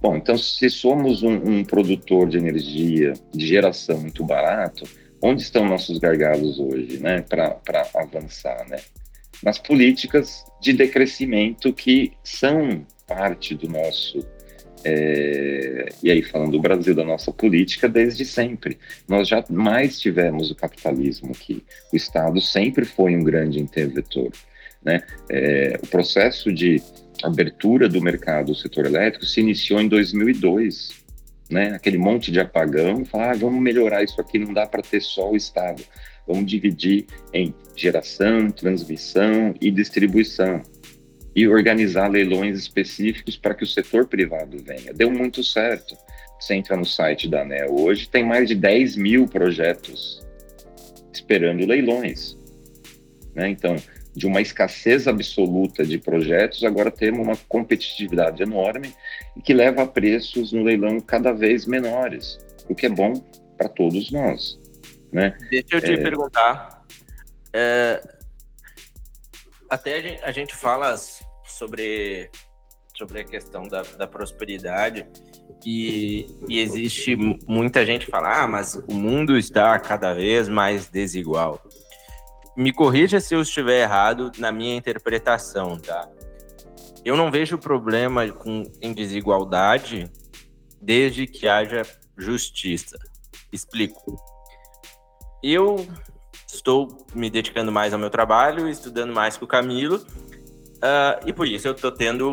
Bom, 0.00 0.16
então 0.16 0.38
se 0.38 0.70
somos 0.70 1.22
um, 1.22 1.34
um 1.34 1.62
produtor 1.62 2.26
de 2.26 2.38
energia 2.38 3.12
de 3.34 3.46
geração 3.46 4.00
muito 4.00 4.24
barato, 4.24 4.88
onde 5.20 5.42
estão 5.42 5.66
nossos 5.66 5.98
gargalos 5.98 6.58
hoje, 6.58 6.98
né, 6.98 7.20
para 7.20 7.60
avançar, 7.94 8.66
né? 8.66 8.78
Nas 9.42 9.58
políticas 9.58 10.42
de 10.58 10.72
decrescimento 10.72 11.70
que 11.70 12.12
são 12.24 12.86
parte 13.06 13.54
do 13.54 13.68
nosso 13.68 14.26
é, 14.90 15.88
e 16.02 16.10
aí, 16.10 16.22
falando 16.22 16.52
do 16.52 16.60
Brasil, 16.60 16.94
da 16.94 17.04
nossa 17.04 17.30
política, 17.30 17.88
desde 17.88 18.24
sempre. 18.24 18.78
Nós 19.06 19.28
jamais 19.28 20.00
tivemos 20.00 20.50
o 20.50 20.54
capitalismo 20.54 21.32
aqui. 21.32 21.62
O 21.92 21.96
Estado 21.96 22.40
sempre 22.40 22.86
foi 22.86 23.14
um 23.14 23.22
grande 23.22 23.60
interventor. 23.60 24.30
Né? 24.82 25.02
É, 25.30 25.78
o 25.82 25.86
processo 25.86 26.52
de 26.52 26.82
abertura 27.22 27.88
do 27.88 28.00
mercado 28.00 28.46
do 28.46 28.54
setor 28.54 28.86
elétrico 28.86 29.26
se 29.26 29.40
iniciou 29.40 29.80
em 29.80 29.88
2002. 29.88 31.04
Né? 31.50 31.74
Aquele 31.74 31.98
monte 31.98 32.32
de 32.32 32.40
apagão, 32.40 33.04
falar, 33.04 33.32
ah, 33.32 33.36
vamos 33.36 33.60
melhorar 33.60 34.02
isso 34.02 34.20
aqui, 34.20 34.38
não 34.38 34.54
dá 34.54 34.66
para 34.66 34.82
ter 34.82 35.02
só 35.02 35.30
o 35.30 35.36
Estado. 35.36 35.82
Vamos 36.26 36.50
dividir 36.50 37.06
em 37.32 37.54
geração, 37.76 38.50
transmissão 38.50 39.54
e 39.60 39.70
distribuição 39.70 40.62
e 41.34 41.46
organizar 41.46 42.08
leilões 42.08 42.58
específicos 42.58 43.36
para 43.36 43.54
que 43.54 43.64
o 43.64 43.66
setor 43.66 44.06
privado 44.06 44.56
venha. 44.64 44.92
Deu 44.92 45.10
muito 45.10 45.42
certo. 45.44 45.96
Você 46.38 46.54
entra 46.54 46.76
no 46.76 46.84
site 46.84 47.28
da 47.28 47.42
ANEL 47.42 47.74
hoje, 47.74 48.08
tem 48.08 48.24
mais 48.24 48.48
de 48.48 48.54
10 48.54 48.96
mil 48.96 49.26
projetos 49.26 50.26
esperando 51.12 51.66
leilões. 51.66 52.38
Né? 53.34 53.48
Então, 53.50 53.76
de 54.14 54.26
uma 54.26 54.40
escassez 54.40 55.06
absoluta 55.06 55.84
de 55.84 55.98
projetos, 55.98 56.64
agora 56.64 56.90
temos 56.90 57.20
uma 57.20 57.36
competitividade 57.48 58.42
enorme 58.42 58.92
que 59.44 59.54
leva 59.54 59.82
a 59.82 59.86
preços 59.86 60.52
no 60.52 60.62
leilão 60.62 61.00
cada 61.00 61.32
vez 61.32 61.66
menores, 61.66 62.38
o 62.68 62.74
que 62.74 62.86
é 62.86 62.88
bom 62.88 63.14
para 63.56 63.68
todos 63.68 64.10
nós. 64.10 64.58
Né? 65.12 65.36
Deixa 65.50 65.76
eu 65.76 65.80
te 65.80 65.92
é... 65.92 65.96
perguntar. 65.96 66.84
É... 67.52 68.17
Até 69.68 70.20
a 70.22 70.32
gente, 70.32 70.54
fala 70.54 70.96
sobre, 71.44 72.30
sobre 72.96 73.20
a 73.20 73.24
questão 73.24 73.64
da, 73.64 73.82
da 73.82 74.06
prosperidade 74.06 75.06
e, 75.64 76.26
e, 76.48 76.58
existe 76.58 77.16
muita 77.46 77.84
gente 77.84 78.06
que 78.06 78.10
fala, 78.10 78.44
ah, 78.44 78.48
mas 78.48 78.74
o 78.88 78.94
mundo 78.94 79.36
está 79.36 79.78
cada 79.78 80.14
vez 80.14 80.48
mais 80.48 80.88
desigual. 80.88 81.62
Me 82.56 82.72
corrija 82.72 83.20
se 83.20 83.34
eu 83.34 83.42
estiver 83.42 83.82
errado 83.82 84.32
na 84.38 84.50
minha 84.50 84.74
interpretação, 84.74 85.78
tá? 85.78 86.08
Eu 87.04 87.16
não 87.16 87.30
vejo 87.30 87.58
problema 87.58 88.26
com, 88.28 88.62
em 88.80 88.92
desigualdade 88.92 90.10
desde 90.80 91.26
que 91.26 91.46
haja 91.46 91.82
justiça. 92.16 92.96
Explico. 93.52 94.16
Eu 95.42 95.86
estou 96.50 97.06
me 97.14 97.30
dedicando 97.30 97.70
mais 97.70 97.92
ao 97.92 97.98
meu 97.98 98.10
trabalho, 98.10 98.68
estudando 98.68 99.12
mais 99.12 99.36
com 99.36 99.44
o 99.44 99.48
Camilo, 99.48 100.04
Uh, 100.78 101.26
e 101.26 101.32
por 101.32 101.46
isso 101.46 101.66
eu 101.66 101.74
tô 101.74 101.90
tendo 101.90 102.32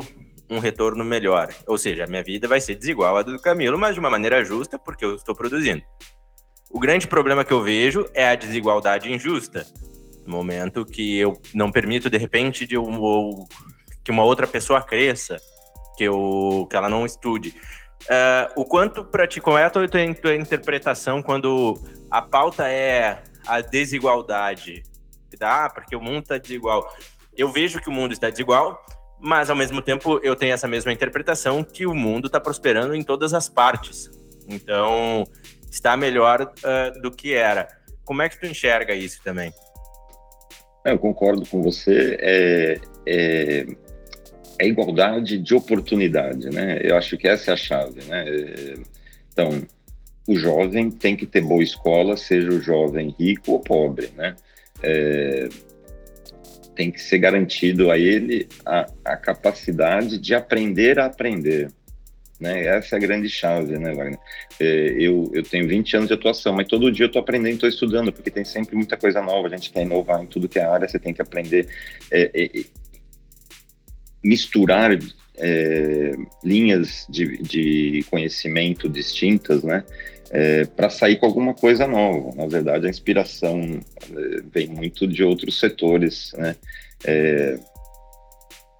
um 0.49 0.60
retorno 0.60 1.04
melhor. 1.04 1.49
Ou 1.65 1.78
seja, 1.78 2.04
a 2.04 2.08
minha 2.08 2.23
vida 2.23 2.47
vai 2.47 2.62
ser 2.62 2.75
desigual 2.75 3.17
à 3.17 3.23
do 3.23 3.39
Camilo, 3.39 3.78
mas 3.78 3.95
de 3.95 3.99
uma 3.99 4.10
maneira 4.10 4.43
justa, 4.45 4.78
porque 4.78 5.04
eu 5.04 5.15
estou 5.15 5.36
produzindo. 5.36 5.82
O 6.69 6.80
grande 6.80 7.08
problema 7.08 7.43
que 7.43 7.51
eu 7.51 7.63
vejo 7.63 8.06
é 8.13 8.28
a 8.28 8.36
desigualdade 8.36 9.12
injusta. 9.12 9.65
No 10.25 10.38
momento 10.38 10.86
que 10.86 11.17
eu 11.17 11.39
não 11.54 11.71
permito, 11.71 12.10
de 12.10 12.17
repente, 12.17 12.67
de 12.67 12.78
um, 12.78 13.45
que 14.04 14.12
uma 14.12 14.23
outra 14.23 14.45
pessoa 14.45 14.82
cresça, 14.82 15.38
que, 15.97 16.04
eu, 16.04 16.67
que 16.69 16.75
ela 16.75 16.89
não 16.89 17.06
estude. 17.06 17.56
Uh, 18.04 18.62
o 18.62 18.65
quanto 18.65 19.04
para 19.04 19.25
ti, 19.25 19.41
qual 19.41 19.58
é 19.58 19.65
a 19.65 19.69
tua, 19.69 19.88
tua 19.88 20.36
interpretação 20.36 21.23
quando 21.23 21.80
a 22.12 22.21
pauta 22.21 22.67
é 22.67 23.23
a 23.45 23.62
desigualdade? 23.62 24.84
Tá? 25.38 25.69
Porque 25.69 25.95
o 25.95 26.01
mundo 26.01 26.23
está 26.23 26.38
desigual 26.38 26.89
eu 27.38 27.51
vejo 27.51 27.81
que 27.81 27.89
o 27.89 27.91
mundo 27.91 28.13
está 28.13 28.29
desigual, 28.29 28.84
mas 29.19 29.49
ao 29.49 29.55
mesmo 29.55 29.81
tempo 29.81 30.19
eu 30.23 30.36
tenho 30.36 30.53
essa 30.53 30.67
mesma 30.67 30.91
interpretação 30.91 31.63
que 31.63 31.86
o 31.86 31.93
mundo 31.93 32.27
está 32.27 32.39
prosperando 32.39 32.95
em 32.95 33.03
todas 33.03 33.34
as 33.34 33.49
partes. 33.49 34.10
Então, 34.47 35.25
está 35.69 35.97
melhor 35.97 36.41
uh, 36.41 37.01
do 37.01 37.12
que 37.12 37.34
era. 37.34 37.67
Como 38.03 38.21
é 38.21 38.29
que 38.29 38.39
tu 38.39 38.45
enxerga 38.45 38.93
isso 38.93 39.21
também? 39.23 39.51
É, 40.86 40.91
eu 40.93 40.99
concordo 40.99 41.45
com 41.47 41.62
você. 41.62 42.17
É, 42.21 42.79
é, 43.08 43.65
é, 44.60 44.67
igualdade 44.67 45.39
de 45.39 45.55
oportunidade, 45.55 46.49
né? 46.51 46.79
Eu 46.81 46.95
acho 46.95 47.17
que 47.17 47.27
essa 47.27 47.51
é 47.51 47.53
a 47.53 47.58
chave, 47.58 48.03
né? 48.03 48.25
Então, 49.34 49.63
o 50.27 50.35
jovem 50.35 50.89
tem 50.89 51.15
que 51.15 51.25
ter 51.25 51.41
boa 51.41 51.63
escola, 51.63 52.17
seja 52.17 52.49
o 52.49 52.61
jovem 52.61 53.15
rico 53.19 53.51
ou 53.51 53.59
pobre, 53.59 54.09
né? 54.15 54.35
É, 54.81 55.49
tem 56.75 56.91
que 56.91 57.01
ser 57.01 57.19
garantido 57.19 57.89
a 57.89 57.97
ele 57.97 58.47
a, 58.65 58.85
a 59.03 59.15
capacidade 59.15 60.17
de 60.17 60.35
aprender 60.35 60.99
a 60.99 61.05
aprender. 61.05 61.71
Né? 62.39 62.65
Essa 62.65 62.95
é 62.95 62.97
a 62.97 63.01
grande 63.01 63.29
chave, 63.29 63.77
né, 63.79 63.93
Wagner? 63.93 64.19
É, 64.59 64.65
eu, 64.99 65.31
eu 65.33 65.41
tenho 65.41 65.67
20 65.67 65.95
anos 65.95 66.07
de 66.09 66.13
atuação, 66.13 66.53
mas 66.53 66.67
todo 66.67 66.91
dia 66.91 67.05
eu 67.05 67.07
estou 67.07 67.21
aprendendo, 67.21 67.53
estou 67.53 67.69
estudando, 67.69 68.11
porque 68.11 68.29
tem 68.29 68.43
sempre 68.43 68.75
muita 68.75 68.97
coisa 68.97 69.21
nova, 69.21 69.47
a 69.47 69.51
gente 69.51 69.71
quer 69.71 69.83
inovar 69.83 70.21
em 70.21 70.27
tudo 70.27 70.49
que 70.49 70.59
é 70.59 70.65
área, 70.65 70.88
você 70.88 70.99
tem 70.99 71.13
que 71.13 71.21
aprender. 71.21 71.67
É, 72.11 72.29
é, 72.33 72.65
misturar 74.21 74.91
é, 75.37 76.15
linhas 76.43 77.05
de, 77.09 77.37
de, 77.37 78.05
conhecimento 78.09 78.87
distintas, 78.87 79.63
né? 79.63 79.83
é, 80.31 80.65
para 80.65 80.89
sair 80.89 81.17
com 81.17 81.25
alguma 81.25 81.53
coisa 81.53 81.87
nova. 81.87 82.33
Na 82.35 82.47
verdade, 82.47 82.87
a 82.87 82.89
inspiração 82.89 83.79
é, 84.11 84.41
vem 84.51 84.67
muito 84.67 85.07
de 85.07 85.23
outros 85.23 85.59
setores, 85.59 86.33
né? 86.37 86.55
É, 87.05 87.59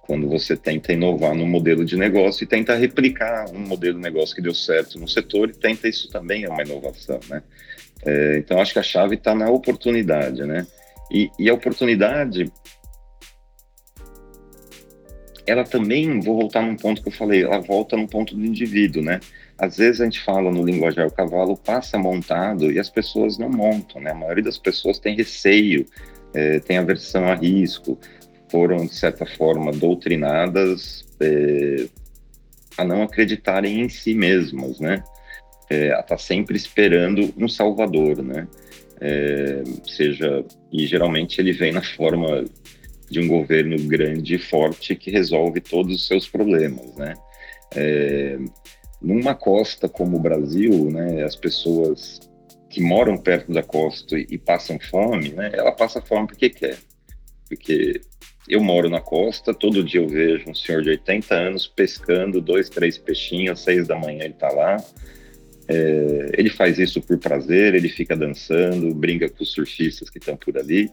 quando 0.02 0.28
você 0.28 0.56
tenta 0.56 0.92
inovar 0.92 1.34
no 1.34 1.46
modelo 1.46 1.84
de 1.84 1.96
negócio 1.96 2.44
e 2.44 2.46
tenta 2.46 2.76
replicar 2.76 3.50
um 3.50 3.58
modelo 3.58 3.96
de 3.96 4.02
negócio 4.02 4.36
que 4.36 4.42
deu 4.42 4.54
certo 4.54 5.00
no 5.00 5.08
setor 5.08 5.50
e 5.50 5.52
tenta 5.52 5.88
isso 5.88 6.08
também 6.10 6.44
é 6.44 6.48
uma 6.48 6.62
inovação, 6.62 7.18
né? 7.28 7.42
É, 8.04 8.38
então 8.38 8.60
acho 8.60 8.72
que 8.72 8.78
a 8.78 8.84
chave 8.84 9.16
está 9.16 9.34
na 9.34 9.50
oportunidade, 9.50 10.44
né? 10.44 10.66
E, 11.10 11.30
e, 11.38 11.48
a 11.48 11.54
oportunidade, 11.54 12.52
ela 15.46 15.64
também, 15.64 16.20
vou 16.20 16.36
voltar 16.36 16.62
num 16.62 16.76
ponto 16.76 17.02
que 17.02 17.08
eu 17.08 17.12
falei, 17.12 17.44
ela 17.44 17.60
volta 17.60 17.96
no 17.96 18.08
ponto 18.08 18.34
do 18.34 18.44
indivíduo, 18.44 19.02
né? 19.02 19.20
Às 19.56 19.76
vezes 19.76 20.00
a 20.00 20.04
gente 20.04 20.20
fala 20.22 20.50
no 20.50 20.64
linguajar, 20.64 21.06
o 21.06 21.12
cavalo 21.12 21.56
passa 21.56 21.96
montado 21.96 22.70
e 22.70 22.78
as 22.78 22.90
pessoas 22.90 23.38
não 23.38 23.48
montam, 23.48 24.00
né? 24.02 24.10
A 24.10 24.14
maioria 24.14 24.42
das 24.42 24.58
pessoas 24.58 24.98
tem 24.98 25.16
receio, 25.16 25.86
é, 26.34 26.58
tem 26.58 26.78
aversão 26.78 27.26
a 27.26 27.34
risco, 27.34 27.98
foram, 28.50 28.86
de 28.86 28.94
certa 28.94 29.24
forma, 29.24 29.72
doutrinadas 29.72 31.04
é, 31.20 31.86
a 32.76 32.84
não 32.84 33.02
acreditarem 33.02 33.80
em 33.80 33.88
si 33.88 34.14
mesmas, 34.14 34.80
né? 34.80 35.02
É, 35.70 35.90
a 35.92 36.00
estar 36.00 36.02
tá 36.02 36.18
sempre 36.18 36.56
esperando 36.56 37.32
um 37.36 37.48
salvador, 37.48 38.22
né? 38.22 38.48
É, 39.00 39.62
seja 39.86 40.44
e 40.72 40.86
geralmente 40.86 41.38
ele 41.38 41.52
vem 41.52 41.70
na 41.70 41.82
forma 41.82 42.44
de 43.10 43.20
um 43.20 43.28
governo 43.28 43.76
grande 43.86 44.34
e 44.34 44.38
forte 44.38 44.94
que 44.94 45.10
resolve 45.10 45.60
todos 45.60 45.94
os 45.94 46.06
seus 46.06 46.28
problemas, 46.28 46.94
né? 46.96 47.14
É, 47.74 48.38
numa 49.00 49.34
costa 49.34 49.88
como 49.88 50.16
o 50.16 50.20
Brasil, 50.20 50.90
né, 50.90 51.22
as 51.24 51.36
pessoas 51.36 52.20
que 52.68 52.80
moram 52.80 53.16
perto 53.16 53.52
da 53.52 53.62
costa 53.62 54.18
e, 54.18 54.26
e 54.30 54.38
passam 54.38 54.78
fome, 54.78 55.30
né, 55.30 55.50
ela 55.52 55.72
passa 55.72 56.00
fome 56.00 56.26
porque 56.26 56.50
quer, 56.50 56.78
porque 57.48 58.00
eu 58.48 58.62
moro 58.62 58.88
na 58.88 59.00
costa, 59.00 59.52
todo 59.52 59.82
dia 59.82 60.00
eu 60.00 60.08
vejo 60.08 60.48
um 60.48 60.54
senhor 60.54 60.82
de 60.82 60.90
80 60.90 61.34
anos 61.34 61.66
pescando 61.66 62.40
dois, 62.40 62.68
três 62.68 62.96
peixinhos, 62.96 63.58
às 63.58 63.60
seis 63.60 63.86
da 63.86 63.96
manhã 63.96 64.24
ele 64.24 64.34
está 64.34 64.48
lá. 64.48 64.76
É, 65.68 66.30
ele 66.34 66.48
faz 66.48 66.78
isso 66.78 67.00
por 67.02 67.18
prazer, 67.18 67.74
ele 67.74 67.88
fica 67.88 68.16
dançando, 68.16 68.94
brinca 68.94 69.28
com 69.28 69.42
os 69.42 69.50
surfistas 69.50 70.08
que 70.08 70.18
estão 70.18 70.36
por 70.36 70.56
ali, 70.56 70.88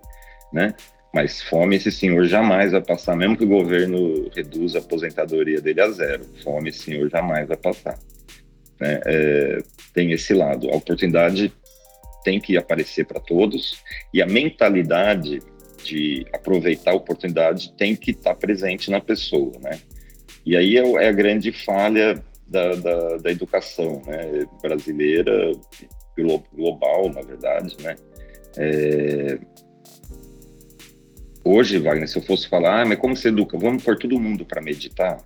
né? 0.51 0.73
Mas 1.13 1.43
fome 1.43 1.75
esse 1.75 1.91
senhor 1.91 2.25
jamais 2.25 2.71
vai 2.71 2.81
passar, 2.81 3.15
mesmo 3.15 3.37
que 3.37 3.43
o 3.43 3.47
governo 3.47 4.31
reduza 4.35 4.79
a 4.79 4.81
aposentadoria 4.81 5.61
dele 5.61 5.81
a 5.81 5.89
zero. 5.91 6.25
Fome 6.43 6.69
esse 6.69 6.79
senhor 6.79 7.07
jamais 7.09 7.47
vai 7.47 7.57
passar. 7.57 7.99
Né? 8.79 8.99
É, 9.05 9.57
tem 9.93 10.11
esse 10.11 10.33
lado. 10.33 10.69
A 10.71 10.75
oportunidade 10.75 11.53
tem 12.23 12.39
que 12.39 12.57
aparecer 12.57 13.05
para 13.05 13.19
todos 13.19 13.83
e 14.13 14.21
a 14.21 14.25
mentalidade 14.25 15.39
de 15.83 16.25
aproveitar 16.33 16.91
a 16.91 16.95
oportunidade 16.95 17.73
tem 17.73 17.95
que 17.95 18.11
estar 18.11 18.33
tá 18.33 18.35
presente 18.35 18.89
na 18.89 19.01
pessoa, 19.01 19.51
né? 19.59 19.79
E 20.45 20.57
aí 20.57 20.77
é, 20.77 21.03
é 21.03 21.09
a 21.09 21.11
grande 21.11 21.51
falha 21.51 22.23
da, 22.47 22.75
da, 22.75 23.17
da, 23.17 23.31
educação 23.31 24.01
né? 24.05 24.45
brasileira, 24.61 25.51
global, 26.55 27.09
na 27.09 27.21
verdade, 27.21 27.75
né? 27.81 27.95
É... 28.57 29.39
Hoje, 31.45 31.77
Wagner, 31.77 32.07
se 32.07 32.17
eu 32.17 32.21
fosse 32.21 32.47
falar, 32.47 32.81
ah, 32.81 32.85
mas 32.85 32.97
como 32.97 33.17
se 33.17 33.27
educa? 33.27 33.57
Vamos 33.57 33.83
pôr 33.83 33.97
todo 33.97 34.19
mundo 34.19 34.45
para 34.45 34.61
meditar? 34.61 35.21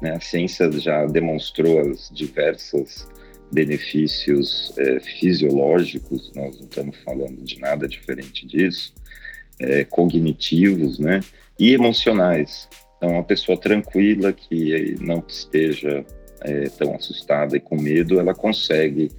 Né? 0.00 0.12
A 0.12 0.20
ciência 0.20 0.70
já 0.72 1.04
demonstrou 1.04 1.80
as 1.80 2.10
diversas 2.10 3.06
benefícios 3.52 4.72
é, 4.78 4.98
fisiológicos, 5.00 6.32
nós 6.34 6.58
não 6.58 6.66
estamos 6.66 6.96
falando 7.04 7.42
de 7.44 7.60
nada 7.60 7.86
diferente 7.86 8.46
disso, 8.46 8.94
é, 9.60 9.84
cognitivos, 9.84 10.98
né, 10.98 11.20
e 11.58 11.72
emocionais. 11.72 12.68
Então, 12.96 13.10
uma 13.10 13.22
pessoa 13.22 13.58
tranquila 13.58 14.32
que 14.32 14.96
não 15.00 15.22
esteja 15.28 16.04
é, 16.40 16.68
tão 16.70 16.94
assustada 16.94 17.56
e 17.56 17.60
com 17.60 17.80
medo, 17.80 18.18
ela 18.18 18.34
consegue 18.34 19.10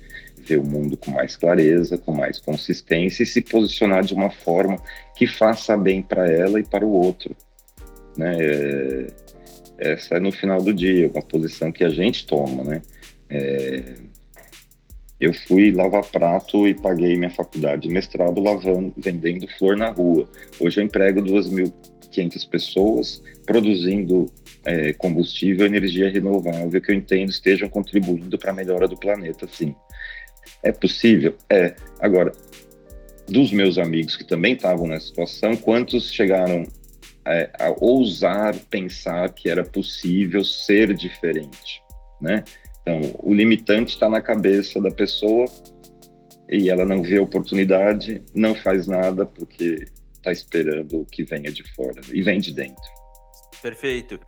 ver 0.48 0.60
o 0.60 0.64
mundo 0.64 0.96
com 0.96 1.12
mais 1.12 1.36
clareza, 1.36 1.98
com 1.98 2.14
mais 2.14 2.40
consistência 2.40 3.24
e 3.24 3.26
se 3.26 3.42
posicionar 3.42 4.04
de 4.04 4.14
uma 4.14 4.30
forma 4.30 4.78
que 5.16 5.28
faça 5.28 5.76
bem 5.76 6.02
para 6.02 6.30
ela 6.32 6.60
e 6.60 6.64
para 6.64 6.86
o 6.86 6.92
outro. 6.92 7.36
Né? 8.16 8.36
É, 8.40 9.08
essa 9.78 10.16
é 10.16 10.20
no 10.20 10.32
final 10.32 10.62
do 10.62 10.74
dia, 10.74 11.10
uma 11.10 11.22
posição 11.22 11.72
que 11.72 11.84
a 11.84 11.90
gente 11.90 12.26
toma, 12.26 12.64
né? 12.64 12.82
É, 13.30 13.84
eu 15.20 15.34
fui 15.34 15.72
lavar 15.72 16.04
prato 16.04 16.68
e 16.68 16.74
paguei 16.74 17.18
minha 17.18 17.30
faculdade 17.30 17.84
de 17.84 17.90
mestrado 17.90 18.40
lavando, 18.40 18.94
vendendo 18.98 19.48
flor 19.58 19.76
na 19.76 19.90
rua. 19.90 20.30
Hoje 20.60 20.80
eu 20.80 20.86
emprego 20.86 21.22
2.500 21.22 22.50
pessoas 22.50 23.24
produzindo 23.46 24.28
é, 24.64 24.94
combustível 24.94 25.66
e 25.66 25.70
energia 25.70 26.10
renovável 26.10 26.80
que 26.80 26.92
eu 26.92 26.96
entendo 26.96 27.30
estejam 27.30 27.68
contribuindo 27.68 28.38
para 28.38 28.52
a 28.52 28.54
melhora 28.54 28.88
do 28.88 28.98
planeta, 28.98 29.48
sim. 29.52 29.76
É 30.64 30.72
possível? 30.72 31.36
É. 31.50 31.76
Agora, 32.00 32.32
dos 33.28 33.52
meus 33.52 33.78
amigos 33.78 34.16
que 34.16 34.24
também 34.24 34.54
estavam 34.54 34.88
nessa 34.88 35.08
situação, 35.08 35.56
quantos 35.56 36.12
chegaram 36.12 36.66
é, 37.26 37.50
a 37.60 37.76
ousar 37.80 38.56
pensar 38.70 39.34
que 39.34 39.50
era 39.50 39.64
possível 39.64 40.44
ser 40.44 40.94
diferente, 40.94 41.82
né? 42.22 42.44
Então, 42.82 43.02
o 43.20 43.34
limitante 43.34 43.94
está 43.94 44.08
na 44.10 44.22
cabeça 44.22 44.80
da 44.80 44.90
pessoa 44.90 45.46
e 46.50 46.70
ela 46.70 46.86
não 46.86 47.02
vê 47.02 47.20
oportunidade, 47.20 48.24
não 48.34 48.56
faz 48.56 48.88
nada 48.88 49.26
porque 49.26 49.86
está 50.14 50.32
esperando 50.32 51.06
que 51.12 51.24
venha 51.24 51.52
de 51.52 51.64
fora 51.74 52.00
e 52.14 52.22
vem 52.22 52.40
de 52.40 52.54
dentro. 52.54 52.82
Perfeito. 53.62 54.20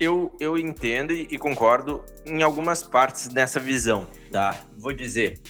Eu, 0.00 0.34
eu 0.40 0.56
entendo 0.56 1.12
e 1.12 1.38
concordo 1.38 2.02
em 2.24 2.42
algumas 2.42 2.82
partes 2.82 3.28
dessa 3.28 3.60
visão, 3.60 4.06
tá? 4.30 4.64
Vou 4.76 4.92
dizer, 4.92 5.40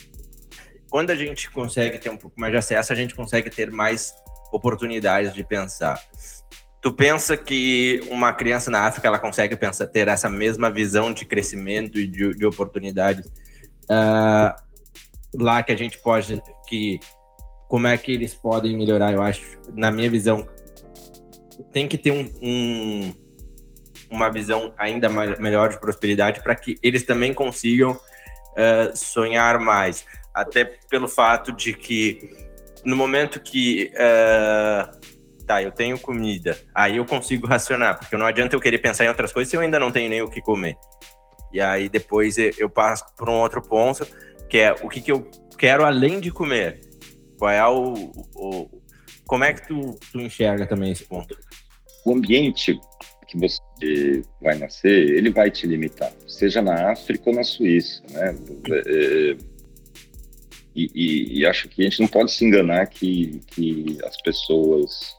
quando 0.90 1.10
a 1.10 1.14
gente 1.14 1.50
consegue 1.50 1.98
ter 1.98 2.10
um 2.10 2.16
pouco 2.16 2.38
mais 2.38 2.52
de 2.52 2.58
acesso, 2.58 2.92
a 2.92 2.96
gente 2.96 3.14
consegue 3.14 3.50
ter 3.50 3.70
mais 3.70 4.12
oportunidades 4.52 5.34
de 5.34 5.44
pensar. 5.44 6.00
Tu 6.80 6.92
pensa 6.92 7.36
que 7.36 8.00
uma 8.10 8.32
criança 8.32 8.70
na 8.70 8.86
África 8.86 9.08
ela 9.08 9.18
consegue 9.18 9.56
pensar, 9.56 9.86
ter 9.88 10.08
essa 10.08 10.28
mesma 10.28 10.70
visão 10.70 11.12
de 11.12 11.24
crescimento 11.24 11.98
e 11.98 12.06
de, 12.06 12.34
de 12.34 12.46
oportunidades 12.46 13.26
uh, 13.90 14.54
lá 15.34 15.62
que 15.62 15.72
a 15.72 15.76
gente 15.76 15.98
pode 15.98 16.40
que 16.68 17.00
como 17.68 17.88
é 17.88 17.98
que 17.98 18.12
eles 18.12 18.32
podem 18.32 18.76
melhorar? 18.76 19.12
Eu 19.12 19.22
acho, 19.22 19.42
na 19.74 19.90
minha 19.90 20.08
visão, 20.08 20.46
tem 21.72 21.88
que 21.88 21.98
ter 21.98 22.12
um, 22.12 22.30
um 22.40 23.14
uma 24.08 24.30
visão 24.30 24.72
ainda 24.78 25.08
mais, 25.08 25.38
melhor 25.38 25.68
de 25.68 25.80
prosperidade 25.80 26.40
para 26.40 26.54
que 26.54 26.76
eles 26.82 27.02
também 27.02 27.34
consigam 27.34 27.98
uh, 28.56 28.96
sonhar 28.96 29.58
mais, 29.58 30.04
até 30.34 30.64
pelo 30.64 31.08
fato 31.08 31.52
de 31.52 31.72
que 31.72 32.30
no 32.84 32.96
momento 32.96 33.40
que 33.40 33.92
uh, 33.94 35.44
tá, 35.46 35.62
eu 35.62 35.72
tenho 35.72 35.98
comida, 35.98 36.58
aí 36.74 36.96
eu 36.96 37.04
consigo 37.04 37.46
racionar, 37.46 37.98
porque 37.98 38.16
não 38.16 38.26
adianta 38.26 38.56
eu 38.56 38.60
querer 38.60 38.78
pensar 38.78 39.04
em 39.04 39.08
outras 39.08 39.32
coisas 39.32 39.50
se 39.50 39.56
eu 39.56 39.60
ainda 39.60 39.78
não 39.78 39.90
tenho 39.90 40.10
nem 40.10 40.22
o 40.22 40.28
que 40.28 40.40
comer. 40.40 40.76
E 41.52 41.60
aí 41.60 41.88
depois 41.88 42.36
eu 42.38 42.68
passo 42.68 43.04
para 43.16 43.30
um 43.30 43.40
outro 43.40 43.62
ponto, 43.62 44.06
que 44.48 44.58
é 44.58 44.72
o 44.82 44.88
que, 44.88 45.00
que 45.00 45.12
eu 45.12 45.30
quero 45.56 45.84
além 45.84 46.20
de 46.20 46.30
comer. 46.30 46.80
Qual 47.38 47.50
é 47.50 47.66
o, 47.66 48.12
o 48.34 48.82
como 49.26 49.44
é 49.44 49.52
que 49.52 49.66
tu, 49.66 49.98
tu 50.12 50.20
enxerga 50.20 50.66
também 50.66 50.92
esse 50.92 51.04
ponto? 51.04 51.36
O 52.04 52.12
ambiente 52.12 52.78
que 53.26 53.36
você 53.36 53.58
vai 54.40 54.56
nascer, 54.58 55.10
ele 55.16 55.30
vai 55.30 55.50
te 55.50 55.66
limitar, 55.66 56.12
seja 56.26 56.62
na 56.62 56.92
África 56.92 57.30
ou 57.30 57.36
na 57.36 57.44
Suíça, 57.44 58.02
né? 58.10 58.34
É, 58.86 59.36
e, 60.74 60.90
e, 60.94 61.38
e, 61.40 61.46
acho 61.46 61.68
que 61.68 61.80
a 61.80 61.84
gente 61.84 62.00
não 62.00 62.08
pode 62.08 62.32
se 62.32 62.44
enganar 62.44 62.86
que, 62.86 63.40
que 63.46 63.98
as 64.04 64.20
pessoas 64.20 65.16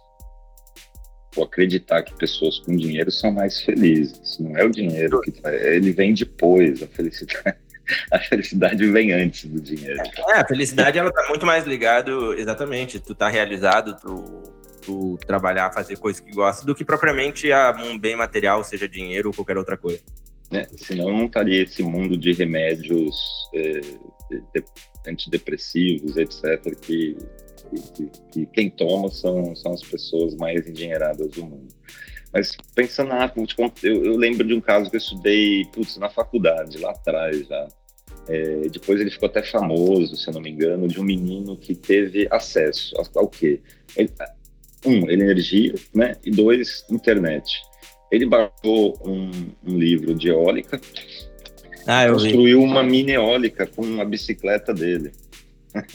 ou 1.35 1.43
acreditar 1.43 2.03
que 2.03 2.13
pessoas 2.15 2.59
com 2.59 2.75
dinheiro 2.75 3.11
são 3.11 3.31
mais 3.31 3.61
felizes. 3.61 4.37
Não 4.39 4.57
é 4.57 4.63
o 4.63 4.69
dinheiro 4.69 5.21
que 5.21 5.33
ele 5.45 5.91
vem 5.91 6.13
depois, 6.13 6.81
a 6.81 6.87
felicidade. 6.87 7.57
A 8.11 8.19
felicidade 8.19 8.85
vem 8.91 9.13
antes 9.13 9.45
do 9.45 9.61
dinheiro. 9.61 10.01
É, 10.27 10.39
a 10.39 10.45
felicidade 10.45 10.99
ela 10.99 11.09
tá 11.09 11.25
muito 11.29 11.45
mais 11.45 11.65
ligado, 11.65 12.33
exatamente, 12.33 12.99
tu 12.99 13.15
tá 13.15 13.29
realizado, 13.29 13.95
tu, 14.01 14.43
tu 14.87 15.19
trabalhar, 15.27 15.73
fazer 15.73 15.97
coisas 15.97 16.21
que 16.21 16.31
gosta, 16.31 16.65
do 16.65 16.73
que 16.73 16.85
propriamente 16.85 17.49
um 17.83 17.99
bem 17.99 18.15
material, 18.15 18.63
seja 18.63 18.87
dinheiro 18.87 19.27
ou 19.27 19.35
qualquer 19.35 19.57
outra 19.57 19.75
coisa. 19.75 19.99
É, 20.49 20.65
senão 20.77 21.11
não 21.11 21.25
estaria 21.25 21.63
esse 21.63 21.83
mundo 21.83 22.17
de 22.17 22.31
remédios 22.31 23.13
é, 23.53 23.81
de, 23.81 24.63
antidepressivos, 25.05 26.15
etc., 26.15 26.73
que 26.79 27.17
que, 27.93 28.09
que, 28.31 28.45
quem 28.45 28.69
toma 28.69 29.09
são, 29.09 29.53
são 29.53 29.73
as 29.73 29.81
pessoas 29.81 30.33
mais 30.35 30.65
endinheiradas 30.65 31.27
do 31.31 31.43
mundo. 31.43 31.67
Mas 32.31 32.55
pensando 32.73 33.09
na 33.09 33.29
eu, 33.83 34.05
eu 34.05 34.15
lembro 34.15 34.47
de 34.47 34.53
um 34.53 34.61
caso 34.61 34.89
que 34.89 34.95
eu 34.95 34.99
estudei 34.99 35.65
putz, 35.73 35.97
na 35.97 36.09
faculdade, 36.09 36.77
lá 36.77 36.91
atrás 36.91 37.45
já. 37.45 37.67
É, 38.29 38.67
depois 38.69 38.99
ele 38.99 39.09
ficou 39.09 39.27
até 39.27 39.41
famoso, 39.41 40.15
se 40.15 40.27
eu 40.29 40.33
não 40.33 40.41
me 40.41 40.49
engano, 40.49 40.87
de 40.87 40.99
um 40.99 41.03
menino 41.03 41.57
que 41.57 41.73
teve 41.73 42.27
acesso 42.29 42.93
ao 43.15 43.27
quê? 43.27 43.61
Ele, 43.95 44.11
um, 44.85 45.09
energia, 45.09 45.73
né? 45.93 46.15
E 46.23 46.31
dois, 46.31 46.85
internet. 46.89 47.61
Ele 48.11 48.25
baixou 48.25 48.97
um, 49.05 49.31
um 49.65 49.77
livro 49.77 50.15
de 50.15 50.29
eólica, 50.29 50.79
ah, 51.85 52.07
construiu 52.09 52.59
vi. 52.59 52.65
uma 52.65 52.83
mini 52.83 53.13
eólica 53.13 53.65
com 53.65 54.01
a 54.01 54.05
bicicleta 54.05 54.73
dele. 54.73 55.11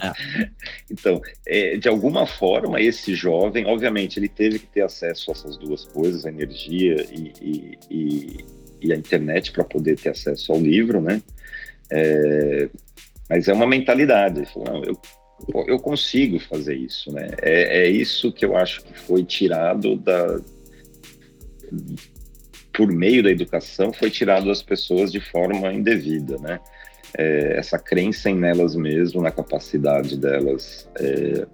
Ah. 0.00 0.12
Então, 0.90 1.20
é, 1.46 1.76
de 1.76 1.88
alguma 1.88 2.26
forma, 2.26 2.80
esse 2.80 3.14
jovem, 3.14 3.66
obviamente, 3.66 4.18
ele 4.18 4.28
teve 4.28 4.58
que 4.58 4.66
ter 4.66 4.82
acesso 4.82 5.30
a 5.30 5.34
essas 5.34 5.56
duas 5.56 5.84
coisas, 5.84 6.24
a 6.24 6.28
energia 6.28 7.06
e, 7.12 7.32
e, 7.40 7.78
e, 7.90 8.44
e 8.80 8.92
a 8.92 8.96
internet, 8.96 9.52
para 9.52 9.62
poder 9.62 9.96
ter 9.96 10.10
acesso 10.10 10.52
ao 10.52 10.60
livro, 10.60 11.00
né? 11.00 11.22
É, 11.90 12.68
mas 13.28 13.48
é 13.48 13.52
uma 13.52 13.66
mentalidade. 13.66 14.38
Ele 14.40 14.46
falou, 14.46 14.72
não, 14.72 14.84
eu, 14.84 15.00
eu 15.66 15.78
consigo 15.78 16.38
fazer 16.38 16.74
isso, 16.74 17.12
né? 17.12 17.28
É, 17.40 17.84
é 17.84 17.88
isso 17.88 18.32
que 18.32 18.44
eu 18.44 18.56
acho 18.56 18.84
que 18.84 18.98
foi 18.98 19.24
tirado 19.24 19.96
da 19.96 20.40
por 22.72 22.90
meio 22.92 23.22
da 23.22 23.30
educação 23.30 23.92
foi 23.92 24.10
tirado 24.10 24.46
das 24.46 24.62
pessoas 24.62 25.10
de 25.10 25.20
forma 25.20 25.72
indevida, 25.72 26.38
né? 26.38 26.60
é, 27.16 27.56
essa 27.56 27.78
crença 27.78 28.28
em 28.28 28.34
nelas 28.34 28.74
mesmo, 28.74 29.22
na 29.22 29.30
capacidade 29.30 30.16
delas. 30.16 30.88
É, 30.98 31.46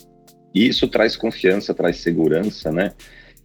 e 0.54 0.66
isso 0.66 0.88
traz 0.88 1.16
confiança, 1.16 1.74
traz 1.74 1.98
segurança, 1.98 2.72
né? 2.72 2.92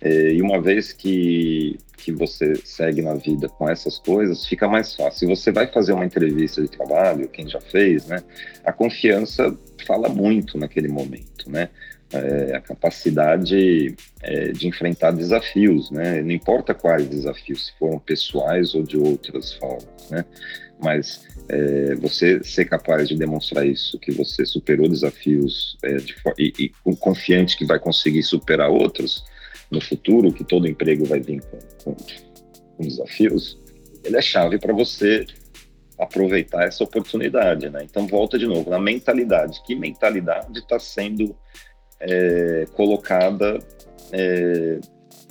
É, 0.02 0.34
e 0.34 0.42
uma 0.42 0.62
vez 0.62 0.94
que, 0.94 1.78
que 1.98 2.12
você 2.12 2.56
segue 2.64 3.02
na 3.02 3.14
vida 3.16 3.50
com 3.50 3.70
essas 3.70 3.98
coisas, 3.98 4.46
fica 4.46 4.68
mais 4.68 4.96
fácil. 4.96 5.20
Se 5.20 5.26
você 5.26 5.52
vai 5.52 5.68
fazer 5.68 5.94
uma 5.94 6.06
entrevista 6.06 6.62
de 6.62 6.70
trabalho, 6.70 7.28
quem 7.28 7.48
já 7.48 7.60
fez, 7.60 8.06
né? 8.08 8.24
A 8.64 8.72
confiança 8.72 9.56
fala 9.86 10.08
muito 10.08 10.58
naquele 10.58 10.88
momento, 10.88 11.50
né? 11.50 11.70
É, 12.12 12.56
a 12.56 12.62
capacidade 12.62 13.96
é, 14.22 14.52
de 14.52 14.68
enfrentar 14.68 15.12
desafios, 15.12 15.92
né? 15.92 16.22
Não 16.22 16.32
importa 16.32 16.74
quais 16.74 17.08
desafios, 17.08 17.68
se 17.68 17.74
foram 17.78 18.00
pessoais 18.00 18.74
ou 18.74 18.84
de 18.84 18.98
outras 18.98 19.54
formas, 19.54 20.10
né? 20.10 20.26
Mas 20.82 21.28
é, 21.50 21.94
você 21.96 22.42
ser 22.42 22.66
capaz 22.66 23.10
de 23.10 23.18
demonstrar 23.18 23.68
isso, 23.68 24.00
que 24.00 24.12
você 24.12 24.46
superou 24.46 24.88
desafios 24.88 25.78
é, 25.84 25.98
de, 25.98 26.16
e, 26.38 26.72
e 26.86 26.96
confiante 26.96 27.58
que 27.58 27.66
vai 27.66 27.78
conseguir 27.78 28.24
superar 28.24 28.70
outros 28.70 29.26
no 29.72 29.82
futuro, 29.82 30.32
que 30.32 30.44
todo 30.44 30.68
emprego 30.68 31.06
vai 31.06 31.20
vir 31.20 31.42
com, 31.42 31.60
com, 31.84 31.98
com 32.76 32.84
desafios, 32.84 33.60
ele 34.04 34.18
é 34.18 34.22
chave 34.22 34.58
para 34.58 34.74
você 34.74 35.26
aproveitar 35.98 36.64
essa 36.64 36.84
oportunidade, 36.84 37.70
né? 37.70 37.82
Então 37.84 38.08
volta 38.08 38.38
de 38.38 38.48
novo 38.48 38.70
na 38.70 38.80
mentalidade. 38.80 39.62
Que 39.64 39.76
mentalidade 39.76 40.58
está 40.58 40.80
sendo 40.80 41.36
é, 42.00 42.66
colocada, 42.74 43.60
é, 44.12 44.80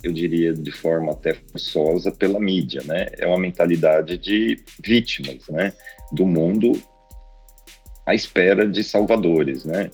eu 0.03 0.13
diria 0.13 0.53
de 0.53 0.71
forma 0.71 1.13
até 1.13 1.35
forçosa 1.35 2.13
pela 2.13 2.39
mídia, 2.39 2.83
né? 2.85 3.07
É 3.19 3.27
uma 3.27 3.39
mentalidade 3.39 4.19
de 4.19 4.63
vítimas, 4.85 5.49
né? 5.49 5.73
do 6.13 6.27
mundo 6.27 6.81
à 8.07 8.15
espera 8.15 8.67
de 8.67 8.83
salvadores, 8.83 9.65
né? 9.65 9.91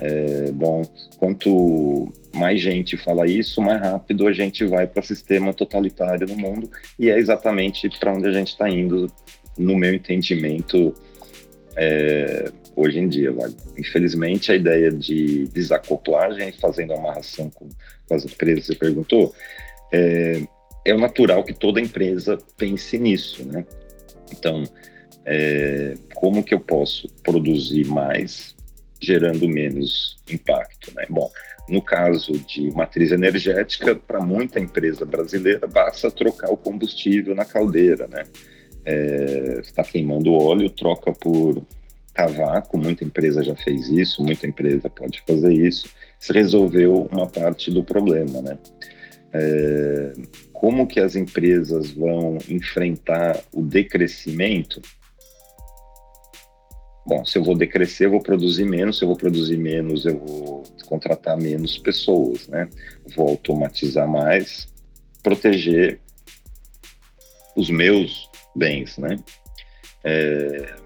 É, 0.00 0.52
bom, 0.52 0.82
quanto 1.18 2.12
mais 2.32 2.60
gente 2.60 2.96
fala 2.96 3.26
isso, 3.26 3.60
mais 3.60 3.80
rápido 3.80 4.28
a 4.28 4.32
gente 4.32 4.64
vai 4.64 4.86
para 4.86 5.00
o 5.00 5.04
sistema 5.04 5.52
totalitário 5.52 6.26
no 6.28 6.36
mundo 6.36 6.70
e 6.96 7.10
é 7.10 7.18
exatamente 7.18 7.88
para 7.98 8.14
onde 8.14 8.28
a 8.28 8.32
gente 8.32 8.48
está 8.48 8.68
indo, 8.68 9.10
no 9.58 9.76
meu 9.76 9.92
entendimento, 9.92 10.94
é, 11.76 12.50
hoje 12.76 13.00
em 13.00 13.08
dia. 13.08 13.32
Vai. 13.32 13.50
Infelizmente, 13.76 14.52
a 14.52 14.54
ideia 14.54 14.90
de 14.92 15.48
desacoplagem, 15.48 16.52
fazendo 16.52 16.94
amarração 16.94 17.50
com, 17.50 17.68
com 18.08 18.14
as 18.14 18.24
empresas, 18.24 18.66
você 18.66 18.74
perguntou, 18.76 19.34
é, 19.92 20.42
é 20.84 20.96
natural 20.96 21.42
que 21.42 21.52
toda 21.52 21.80
empresa 21.80 22.38
pense 22.56 22.96
nisso, 22.98 23.44
né? 23.44 23.66
Então, 24.32 24.62
é, 25.24 25.94
como 26.14 26.44
que 26.44 26.54
eu 26.54 26.60
posso 26.60 27.08
produzir 27.22 27.86
mais 27.86 28.56
gerando 29.00 29.48
menos 29.48 30.18
impacto, 30.30 30.92
né? 30.94 31.06
Bom, 31.08 31.30
no 31.68 31.82
caso 31.82 32.32
de 32.32 32.70
matriz 32.70 33.12
energética, 33.12 33.94
para 33.94 34.20
muita 34.20 34.58
empresa 34.58 35.04
brasileira, 35.04 35.66
basta 35.66 36.10
trocar 36.10 36.50
o 36.50 36.56
combustível 36.56 37.34
na 37.34 37.44
caldeira, 37.44 38.06
né? 38.08 38.24
Está 39.60 39.82
é, 39.82 39.84
queimando 39.84 40.32
óleo, 40.32 40.70
troca 40.70 41.12
por 41.12 41.62
cavaco, 42.14 42.78
muita 42.78 43.04
empresa 43.04 43.44
já 43.44 43.54
fez 43.54 43.88
isso, 43.88 44.24
muita 44.24 44.46
empresa 44.46 44.88
pode 44.90 45.22
fazer 45.26 45.52
isso, 45.52 45.88
se 46.18 46.32
resolveu 46.32 47.08
uma 47.12 47.26
parte 47.26 47.70
do 47.70 47.84
problema, 47.84 48.42
né? 48.42 48.58
É, 49.32 50.12
como 50.52 50.86
que 50.86 50.98
as 50.98 51.14
empresas 51.14 51.90
vão 51.92 52.38
enfrentar 52.48 53.40
o 53.52 53.62
decrescimento? 53.62 54.80
Bom, 57.08 57.24
se 57.24 57.38
eu 57.38 57.42
vou 57.42 57.56
decrescer, 57.56 58.06
eu 58.06 58.10
vou 58.10 58.20
produzir 58.20 58.66
menos. 58.66 58.98
Se 58.98 59.04
eu 59.04 59.08
vou 59.08 59.16
produzir 59.16 59.56
menos, 59.56 60.04
eu 60.04 60.18
vou 60.18 60.62
contratar 60.84 61.38
menos 61.38 61.78
pessoas, 61.78 62.46
né? 62.48 62.68
Vou 63.16 63.30
automatizar 63.30 64.06
mais, 64.06 64.68
proteger 65.22 66.00
os 67.56 67.70
meus 67.70 68.28
bens, 68.54 68.98
né? 68.98 69.16
É... 70.04 70.76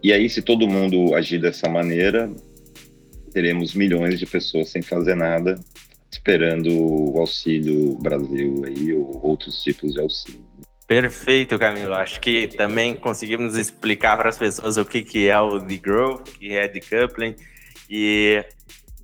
E 0.00 0.12
aí, 0.12 0.30
se 0.30 0.40
todo 0.40 0.68
mundo 0.68 1.16
agir 1.16 1.40
dessa 1.40 1.68
maneira, 1.68 2.32
teremos 3.32 3.74
milhões 3.74 4.20
de 4.20 4.26
pessoas 4.26 4.68
sem 4.68 4.82
fazer 4.82 5.16
nada, 5.16 5.56
esperando 6.12 6.70
o 6.70 7.18
auxílio 7.18 7.98
Brasil 7.98 8.62
aí 8.64 8.92
ou 8.92 9.20
outros 9.20 9.60
tipos 9.64 9.94
de 9.94 10.00
auxílio. 10.00 10.49
Perfeito, 10.90 11.56
Camilo. 11.56 11.94
Acho 11.94 12.20
que 12.20 12.48
também 12.48 12.96
conseguimos 12.96 13.56
explicar 13.56 14.16
para 14.16 14.28
as 14.28 14.36
pessoas 14.36 14.76
o 14.76 14.84
que, 14.84 15.02
que 15.02 15.28
é 15.28 15.40
o 15.40 15.60
degrowth, 15.60 16.18
o 16.18 16.22
que 16.24 16.56
é 16.56 16.66
decoupling 16.66 17.36
e 17.88 18.44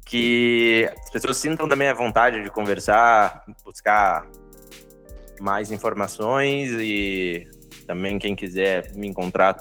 que 0.04 0.90
as 0.98 1.10
pessoas 1.10 1.36
sintam 1.36 1.68
também 1.68 1.86
a 1.86 1.94
vontade 1.94 2.42
de 2.42 2.50
conversar, 2.50 3.44
buscar 3.64 4.26
mais 5.40 5.70
informações 5.70 6.72
e 6.72 7.48
também 7.86 8.18
quem 8.18 8.34
quiser 8.34 8.92
me 8.96 9.06
encontrar 9.06 9.56